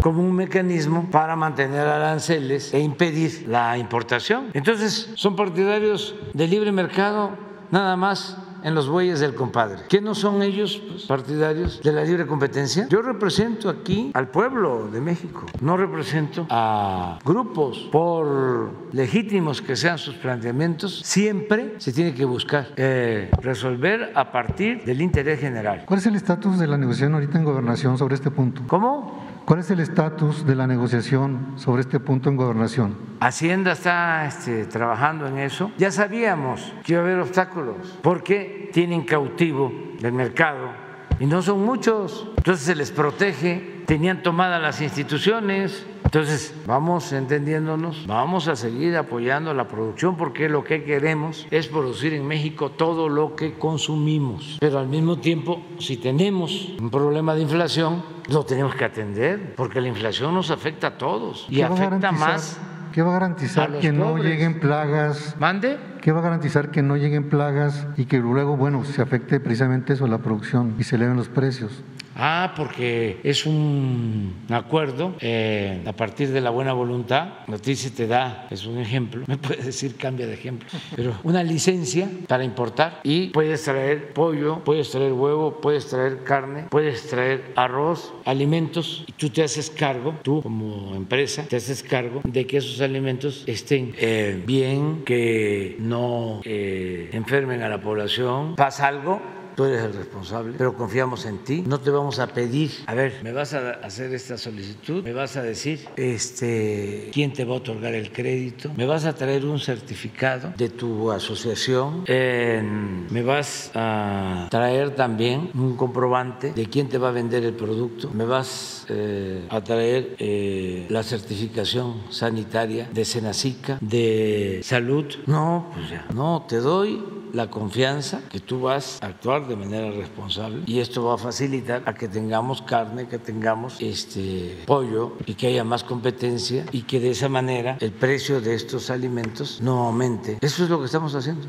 [0.02, 4.48] como un mecanismo para mantener aranceles e impedir la importación.
[4.54, 7.38] Entonces, son partidarios del libre mercado
[7.70, 9.84] nada más en los bueyes del compadre.
[9.90, 12.88] ¿Qué no son ellos pues, partidarios de la libre competencia?
[12.90, 19.98] Yo represento aquí al pueblo de México, no represento a grupos, por legítimos que sean
[19.98, 25.84] sus planteamientos, siempre se tiene que buscar eh, resolver a partir del interés general.
[25.86, 28.62] ¿Cuál es el estatus de la negociación ahorita en gobernación sobre este punto?
[28.68, 29.31] ¿Cómo?
[29.46, 32.96] ¿Cuál es el estatus de la negociación sobre este punto en gobernación?
[33.20, 35.72] Hacienda está este, trabajando en eso.
[35.78, 40.91] Ya sabíamos que iba a haber obstáculos porque tienen cautivo del mercado
[41.22, 42.28] y no son muchos.
[42.36, 49.54] Entonces se les protege, tenían tomadas las instituciones Entonces, vamos entendiéndonos, vamos a seguir apoyando
[49.54, 54.58] la producción porque lo que queremos es producir en México todo lo que consumimos.
[54.60, 59.80] Pero al mismo tiempo, si tenemos un problema de inflación, lo tenemos que atender porque
[59.80, 62.60] la inflación nos afecta a todos y afecta más
[62.92, 65.38] ¿Qué va a garantizar que no lleguen plagas?
[65.40, 65.78] ¿Mande?
[66.02, 69.94] ¿Qué va a garantizar que no lleguen plagas y que luego, bueno, se afecte precisamente
[69.94, 71.84] eso, la producción y se eleven los precios?
[72.16, 77.46] Ah, porque es un acuerdo eh, a partir de la buena voluntad.
[77.48, 82.10] Noticia te da, es un ejemplo, me puedes decir cambia de ejemplo, pero una licencia
[82.28, 88.14] para importar y puedes traer pollo, puedes traer huevo, puedes traer carne, puedes traer arroz,
[88.26, 92.82] alimentos y tú te haces cargo, tú como empresa te haces cargo de que esos
[92.82, 98.56] alimentos estén eh, bien, que no eh, enfermen a la población.
[98.56, 99.22] Pasa algo,
[99.62, 101.64] tú eres el responsable, pero confiamos en ti.
[101.68, 105.38] No te vamos a pedir, a ver, me vas a hacer esta solicitud, me vas
[105.38, 109.60] a decir este, quién te va a otorgar el crédito, me vas a traer un
[109.60, 117.10] certificado de tu asociación, me vas a traer también un comprobante de quién te va
[117.10, 123.78] a vender el producto, me vas eh, a traer eh, la certificación sanitaria de Senacica,
[123.80, 125.06] de salud.
[125.28, 129.92] No, pues ya, no, te doy la confianza que tú vas a actuar de manera
[129.92, 135.36] responsable y esto va a facilitar a que tengamos carne, que tengamos este pollo y
[135.36, 139.88] que haya más competencia y que de esa manera el precio de estos alimentos no
[139.88, 140.38] aumente.
[140.42, 141.48] Eso es lo que estamos haciendo.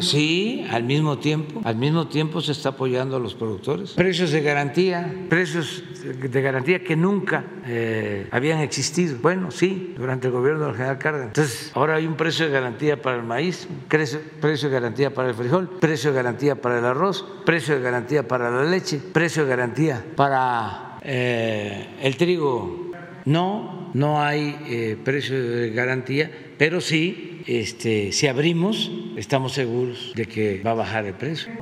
[0.00, 3.92] Sí, al mismo tiempo, al mismo tiempo se está apoyando a los productores.
[3.92, 9.16] Precios de garantía, precios de garantía que nunca eh, habían existido.
[9.22, 11.28] Bueno, sí, durante el gobierno del general Cárdenas.
[11.28, 15.34] Entonces, ahora hay un precio de garantía para el maíz, precio, de garantía para el
[15.34, 19.50] frijol, precio de garantía para el arroz, precio de garantía para la leche, precio de
[19.50, 22.92] garantía para eh, el trigo.
[23.24, 30.26] No, no hay eh, precio de garantía, pero sí este, si abrimos, estamos seguros de
[30.26, 31.52] que va a bajar el precio.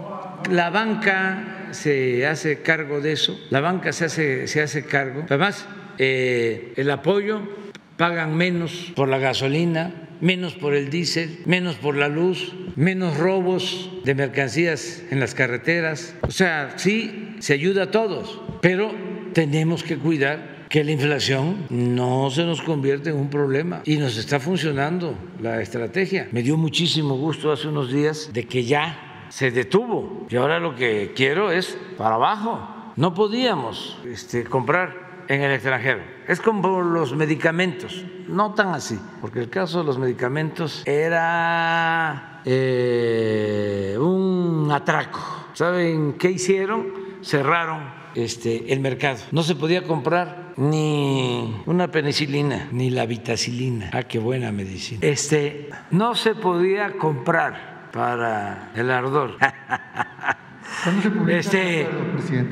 [0.51, 5.24] La banca se hace cargo de eso, la banca se hace, se hace cargo.
[5.26, 5.66] Además,
[5.99, 7.41] eh, el apoyo
[7.97, 13.91] pagan menos por la gasolina, menos por el diésel, menos por la luz, menos robos
[14.05, 16.14] de mercancías en las carreteras.
[16.23, 18.93] O sea, sí, se ayuda a todos, pero
[19.33, 24.16] tenemos que cuidar que la inflación no se nos convierte en un problema y nos
[24.16, 26.29] está funcionando la estrategia.
[26.31, 30.77] Me dio muchísimo gusto hace unos días de que ya se detuvo y ahora lo
[30.77, 32.93] que quiero es para abajo.
[32.95, 36.01] No podíamos este, comprar en el extranjero.
[36.26, 43.97] Es como los medicamentos, no tan así, porque el caso de los medicamentos era eh,
[43.97, 45.20] un atraco.
[45.53, 46.89] ¿Saben qué hicieron?
[47.22, 49.18] Cerraron este, el mercado.
[49.31, 53.91] No se podía comprar ni una penicilina, ni la vitacilina.
[53.93, 54.99] Ah, qué buena medicina.
[55.03, 59.37] Este, no se podía comprar para el ardor.
[61.28, 61.87] este,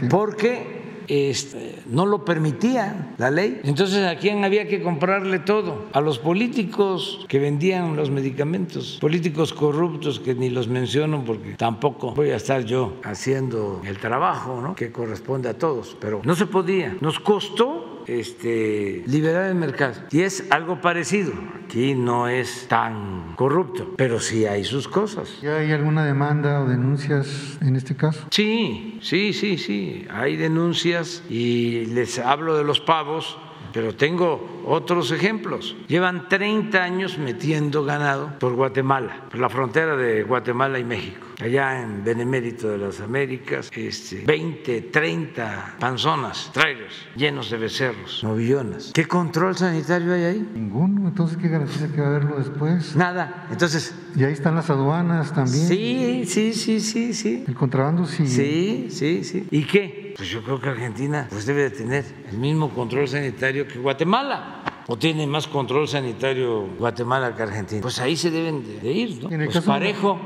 [0.09, 0.78] porque
[1.09, 3.61] este, no lo permitía la ley.
[3.65, 5.87] Entonces, ¿a quién había que comprarle todo?
[5.93, 12.15] A los políticos que vendían los medicamentos, políticos corruptos que ni los menciono porque tampoco
[12.15, 14.75] voy a estar yo haciendo el trabajo ¿no?
[14.75, 16.97] que corresponde a todos, pero no se podía.
[17.01, 19.95] Nos costó este, liberar el mercado.
[20.11, 21.33] Y es algo parecido.
[21.65, 25.41] Aquí no es tan corrupto, pero sí hay sus cosas.
[25.43, 28.27] ¿Ya hay alguna demanda o denuncias en este caso?
[28.31, 30.07] Sí, sí, sí, sí.
[30.11, 33.39] Hay denuncias y les hablo de los pavos
[33.73, 35.77] pero tengo otros ejemplos.
[35.89, 41.83] Llevan 30 años metiendo ganado por Guatemala, por la frontera de Guatemala y México allá
[41.83, 48.91] en Benemérito de las Américas, este, 20, 30 panzonas, trailers llenos de becerros, novillonas.
[48.93, 50.49] ¿Qué control sanitario hay ahí?
[50.55, 52.97] Ninguno, entonces ¿qué garantiza que va a haberlo después?
[52.97, 53.95] Nada, entonces...
[54.17, 55.69] Y ahí están las aduanas también.
[55.69, 57.45] Sí, sí, sí, sí, sí.
[57.47, 58.27] El contrabando sí.
[58.27, 59.47] Sí, sí, sí.
[59.51, 60.15] ¿Y qué?
[60.17, 64.58] Pues yo creo que Argentina pues debe de tener el mismo control sanitario que Guatemala
[64.91, 67.83] o tiene más control sanitario Guatemala que Argentina.
[67.83, 69.31] Pues ahí se deben de ir, ¿no?
[69.31, 70.19] En el pues parejo.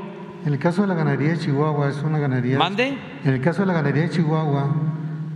[0.45, 2.57] En el caso de la ganadería de Chihuahua es una ganadería.
[2.57, 2.97] ¿Mande?
[3.25, 4.73] En el caso de la ganadería de Chihuahua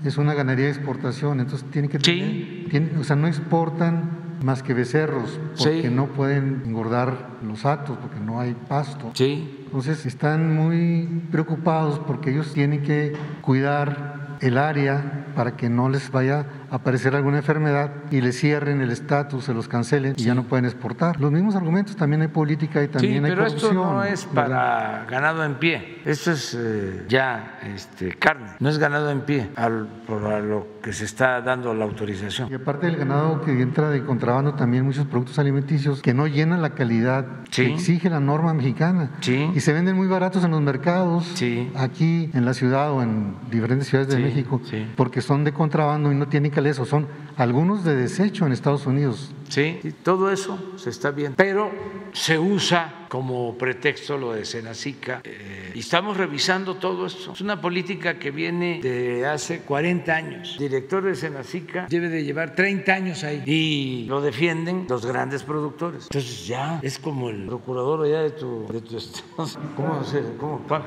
[0.05, 4.73] es una ganadería de exportación, entonces tiene que tener, o sea, no exportan más que
[4.73, 9.11] becerros, porque no pueden engordar los actos, porque no hay pasto.
[9.13, 9.65] Sí.
[9.65, 16.11] Entonces están muy preocupados porque ellos tienen que cuidar el área para que no les
[16.11, 20.43] vaya aparecer alguna enfermedad y les cierren el estatus, se los cancelen y ya no
[20.43, 21.19] pueden exportar.
[21.19, 23.71] Los mismos argumentos, también hay política y también sí, hay pero corrupción.
[23.71, 28.77] esto no es para ganado en pie, esto es eh, ya este, carne, no es
[28.77, 32.49] ganado en pie al, por a lo que se está dando la autorización.
[32.51, 36.61] Y aparte del ganado que entra de contrabando, también muchos productos alimenticios que no llenan
[36.61, 37.63] la calidad Sí.
[37.65, 39.11] que exige la norma mexicana.
[39.25, 41.33] Y se venden muy baratos en los mercados,
[41.75, 44.61] aquí en la ciudad o en diferentes ciudades de México,
[44.95, 48.85] porque son de contrabando y no tienen calidad, o son algunos de desecho en Estados
[48.87, 49.31] Unidos.
[49.47, 51.71] Sí, y todo eso se está viendo, pero
[52.11, 57.31] se usa como pretexto lo de Senacica eh, y estamos revisando todo esto.
[57.33, 60.53] Es una política que viene de hace 40 años.
[60.59, 65.43] El director de Senacica debe de llevar 30 años ahí y lo defienden los grandes
[65.43, 66.03] productores.
[66.03, 69.47] Entonces ya es como el procurador allá de tu, de tu estado.
[69.77, 70.83] ¿Cómo se, cómo, cuán-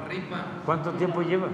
[0.67, 1.49] ¿Cuánto tiempo lleva?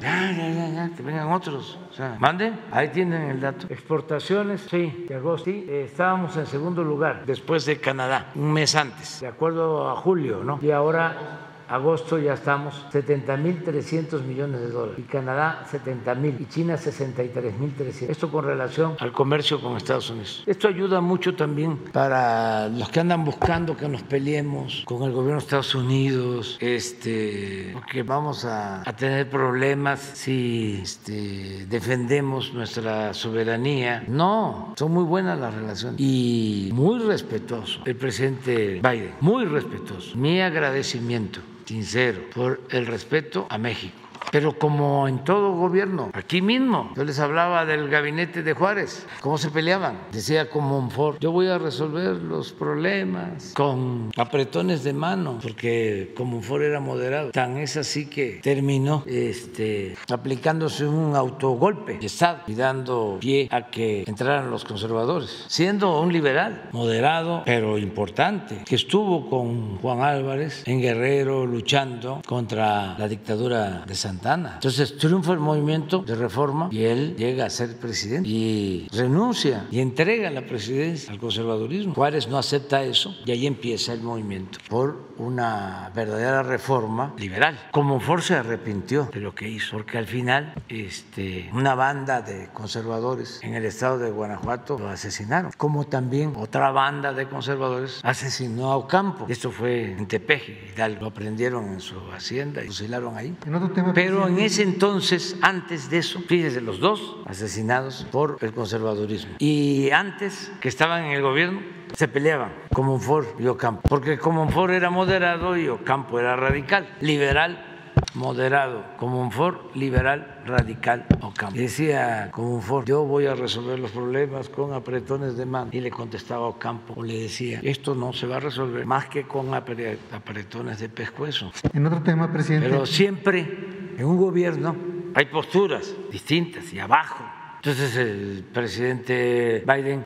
[0.00, 1.78] Ya, ya, ya, ya, que vengan otros.
[1.90, 3.66] O sea, manden, ahí tienen el dato.
[3.68, 5.44] Exportaciones, sí, de agosto.
[5.44, 9.96] Sí, eh, estábamos en segundo lugar después de Canadá, un mes antes, de acuerdo a
[9.96, 10.58] julio, ¿no?
[10.62, 18.10] Y ahora agosto ya estamos 70.300 millones de dólares y Canadá 70.000 y China 63.300.
[18.10, 20.42] Esto con relación al comercio con Estados Unidos.
[20.46, 25.38] Esto ayuda mucho también para los que andan buscando que nos peleemos con el gobierno
[25.38, 34.02] de Estados Unidos, este, porque vamos a, tener problemas si este, defendemos nuestra soberanía.
[34.08, 40.16] No, son muy buenas las relaciones y muy respetuoso el presidente Biden, muy respetuoso.
[40.16, 41.40] Mi agradecimiento
[41.70, 44.09] sincero por el respeto a México.
[44.30, 49.38] Pero como en todo gobierno, aquí mismo, yo les hablaba del gabinete de Juárez, cómo
[49.38, 49.98] se peleaban.
[50.12, 56.80] Decía Comonfort, yo voy a resolver los problemas con apretones de mano, porque Comonfort era
[56.80, 57.30] moderado.
[57.32, 63.66] Tan es así que terminó este, aplicándose un autogolpe de Estado y dando pie a
[63.66, 70.62] que entraran los conservadores, siendo un liberal, moderado, pero importante, que estuvo con Juan Álvarez
[70.66, 74.52] en Guerrero luchando contra la dictadura de Santana.
[74.54, 79.80] Entonces triunfa el movimiento de reforma y él llega a ser presidente y renuncia y
[79.80, 81.94] entrega la presidencia al conservadurismo.
[81.94, 87.58] Juárez no acepta eso y ahí empieza el movimiento por una verdadera reforma liberal.
[87.72, 92.48] Como Ford se arrepintió de lo que hizo, porque al final este, una banda de
[92.52, 98.72] conservadores en el estado de Guanajuato lo asesinaron, como también otra banda de conservadores asesinó
[98.72, 99.26] a Ocampo.
[99.28, 101.04] Esto fue en Tepeji, Hidalgo.
[101.04, 103.36] Lo prendieron en su hacienda y fusilaron ahí.
[103.46, 108.06] En otro tema, Pero en presidente, ese entonces, antes de eso, fíjese, los dos asesinados
[108.10, 109.32] por el conservadurismo.
[109.38, 111.60] Y antes, que estaban en el gobierno,
[111.94, 117.66] se peleaban Comonfort y Ocampo, porque Comonfort era moderado y Ocampo era radical, liberal,
[118.14, 121.56] moderado, Comonfort, liberal, radical, Ocampo.
[121.56, 125.70] Y decía Comonfort, yo voy a resolver los problemas con apretones de mano.
[125.72, 129.24] Y le contestaba Ocampo, o le decía, esto no se va a resolver más que
[129.24, 131.52] con apre- apretones de pescuezo.
[131.72, 134.74] en otro tema, presidente, Pero siempre en un gobierno
[135.14, 137.24] hay posturas distintas y abajo.
[137.56, 140.04] Entonces el presidente Biden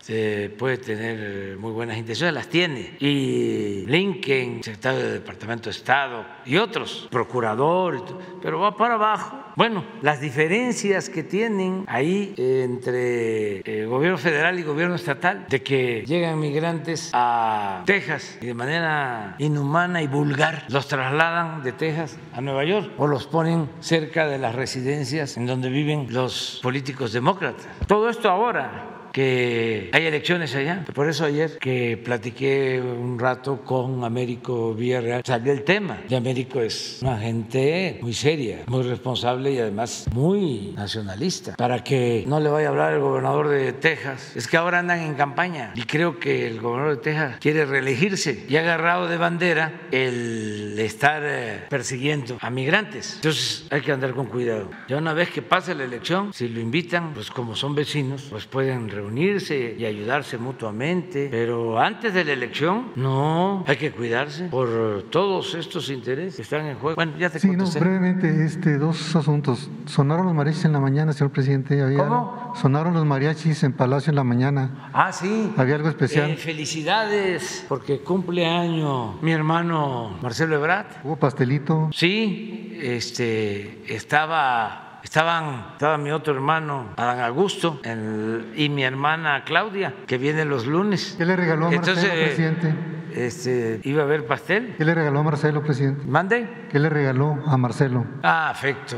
[0.58, 2.96] puede tener muy buenas intenciones, las tiene.
[2.98, 8.02] Y Lincoln, secretario del Departamento de Estado, y otros, procurador,
[8.42, 9.43] pero va para abajo.
[9.56, 16.02] Bueno, las diferencias que tienen ahí entre el gobierno federal y gobierno estatal, de que
[16.04, 22.40] llegan migrantes a Texas y de manera inhumana y vulgar los trasladan de Texas a
[22.40, 27.68] Nueva York o los ponen cerca de las residencias en donde viven los políticos demócratas.
[27.86, 30.84] Todo esto ahora que hay elecciones allá.
[30.92, 36.00] Por eso ayer que platiqué un rato con Américo Villarreal, salió el tema.
[36.08, 41.54] Y Américo es una gente muy seria, muy responsable y además muy nacionalista.
[41.54, 44.32] Para que no le vaya a hablar el gobernador de Texas.
[44.34, 48.46] Es que ahora andan en campaña y creo que el gobernador de Texas quiere reelegirse
[48.48, 53.14] y ha agarrado de bandera el estar eh, persiguiendo a migrantes.
[53.14, 54.72] Entonces hay que andar con cuidado.
[54.88, 58.46] Ya una vez que pase la elección, si lo invitan, pues como son vecinos, pues
[58.46, 61.28] pueden reunirse y ayudarse mutuamente.
[61.30, 66.66] Pero antes de la elección, no, hay que cuidarse por todos estos intereses que están
[66.66, 66.96] en juego.
[66.96, 69.70] Bueno, ya te Sí, no, brevemente, este, dos asuntos.
[69.86, 71.80] Sonaron los mariachis en la mañana, señor presidente.
[71.82, 72.52] Había, ¿Cómo?
[72.54, 74.90] Sonaron los mariachis en Palacio en la mañana.
[74.92, 75.52] Ah, sí.
[75.56, 76.30] ¿Había algo especial?
[76.30, 80.86] Eh, felicidades, porque cumple año mi hermano Marcelo Ebrat.
[81.04, 81.90] ¿Hubo pastelito?
[81.92, 89.94] Sí, este, estaba, estaban, estaba mi otro hermano, Adán Augusto, el- y mi hermana Claudia,
[90.06, 91.14] que viene los lunes.
[91.16, 92.74] ¿Qué le regaló a Marcelo, Entonces, presidente?
[93.14, 94.74] este, iba a haber pastel.
[94.76, 96.04] ¿Qué le regaló a Marcelo, presidente?
[96.06, 96.48] ¿Mande?
[96.70, 98.04] ¿Qué le regaló a Marcelo?
[98.22, 98.96] Ah, afecto.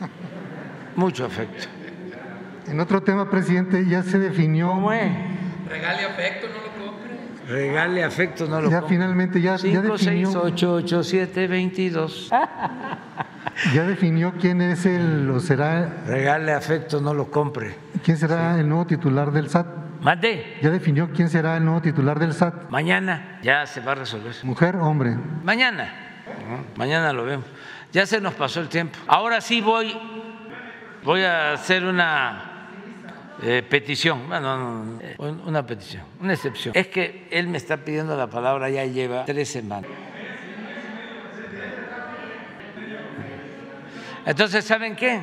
[0.96, 1.68] Mucho afecto.
[2.66, 4.68] En otro tema, presidente, ya se definió.
[4.68, 5.10] ¿Cómo es?
[5.68, 7.12] Regale afecto, no lo compre.
[7.48, 8.96] Regale afecto, no lo Ya compre.
[8.96, 12.30] finalmente ya, ya 5, 6, definió, 8, 8, 7, 22.
[13.74, 17.74] ya definió quién es el o será Regale afecto, no lo compre.
[18.04, 19.66] quién será el nuevo titular del SAT.
[20.00, 20.58] Mande.
[20.60, 22.70] Ya definió quién será el nuevo titular del SAT.
[22.70, 24.34] Mañana ya se va a resolver.
[24.42, 25.16] Mujer, hombre.
[25.44, 25.92] Mañana.
[26.76, 27.46] Mañana lo vemos.
[27.92, 28.98] Ya se nos pasó el tiempo.
[29.06, 29.96] Ahora sí voy,
[31.04, 32.68] voy a hacer una
[33.42, 34.28] eh, petición.
[34.28, 36.74] Bueno, no, no, eh, una petición, una excepción.
[36.76, 39.90] Es que él me está pidiendo la palabra, ya lleva tres semanas.
[44.24, 45.20] Entonces, ¿saben qué?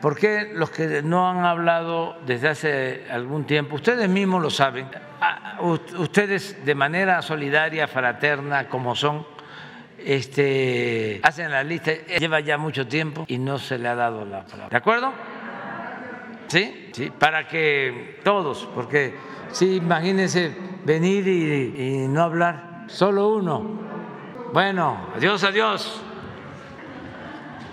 [0.00, 4.86] ¿Por qué los que no han hablado desde hace algún tiempo, ustedes mismos lo saben,
[5.96, 9.26] ustedes de manera solidaria, fraterna, como son,
[9.98, 14.44] este, hacen la lista, lleva ya mucho tiempo y no se le ha dado la
[14.44, 14.68] palabra.
[14.68, 15.12] ¿De acuerdo?
[16.48, 16.90] ¿Sí?
[16.92, 19.14] Sí, para que todos, porque
[19.52, 20.54] sí, imagínense
[20.84, 23.80] venir y no hablar, solo uno.
[24.52, 26.04] Bueno, adiós, adiós.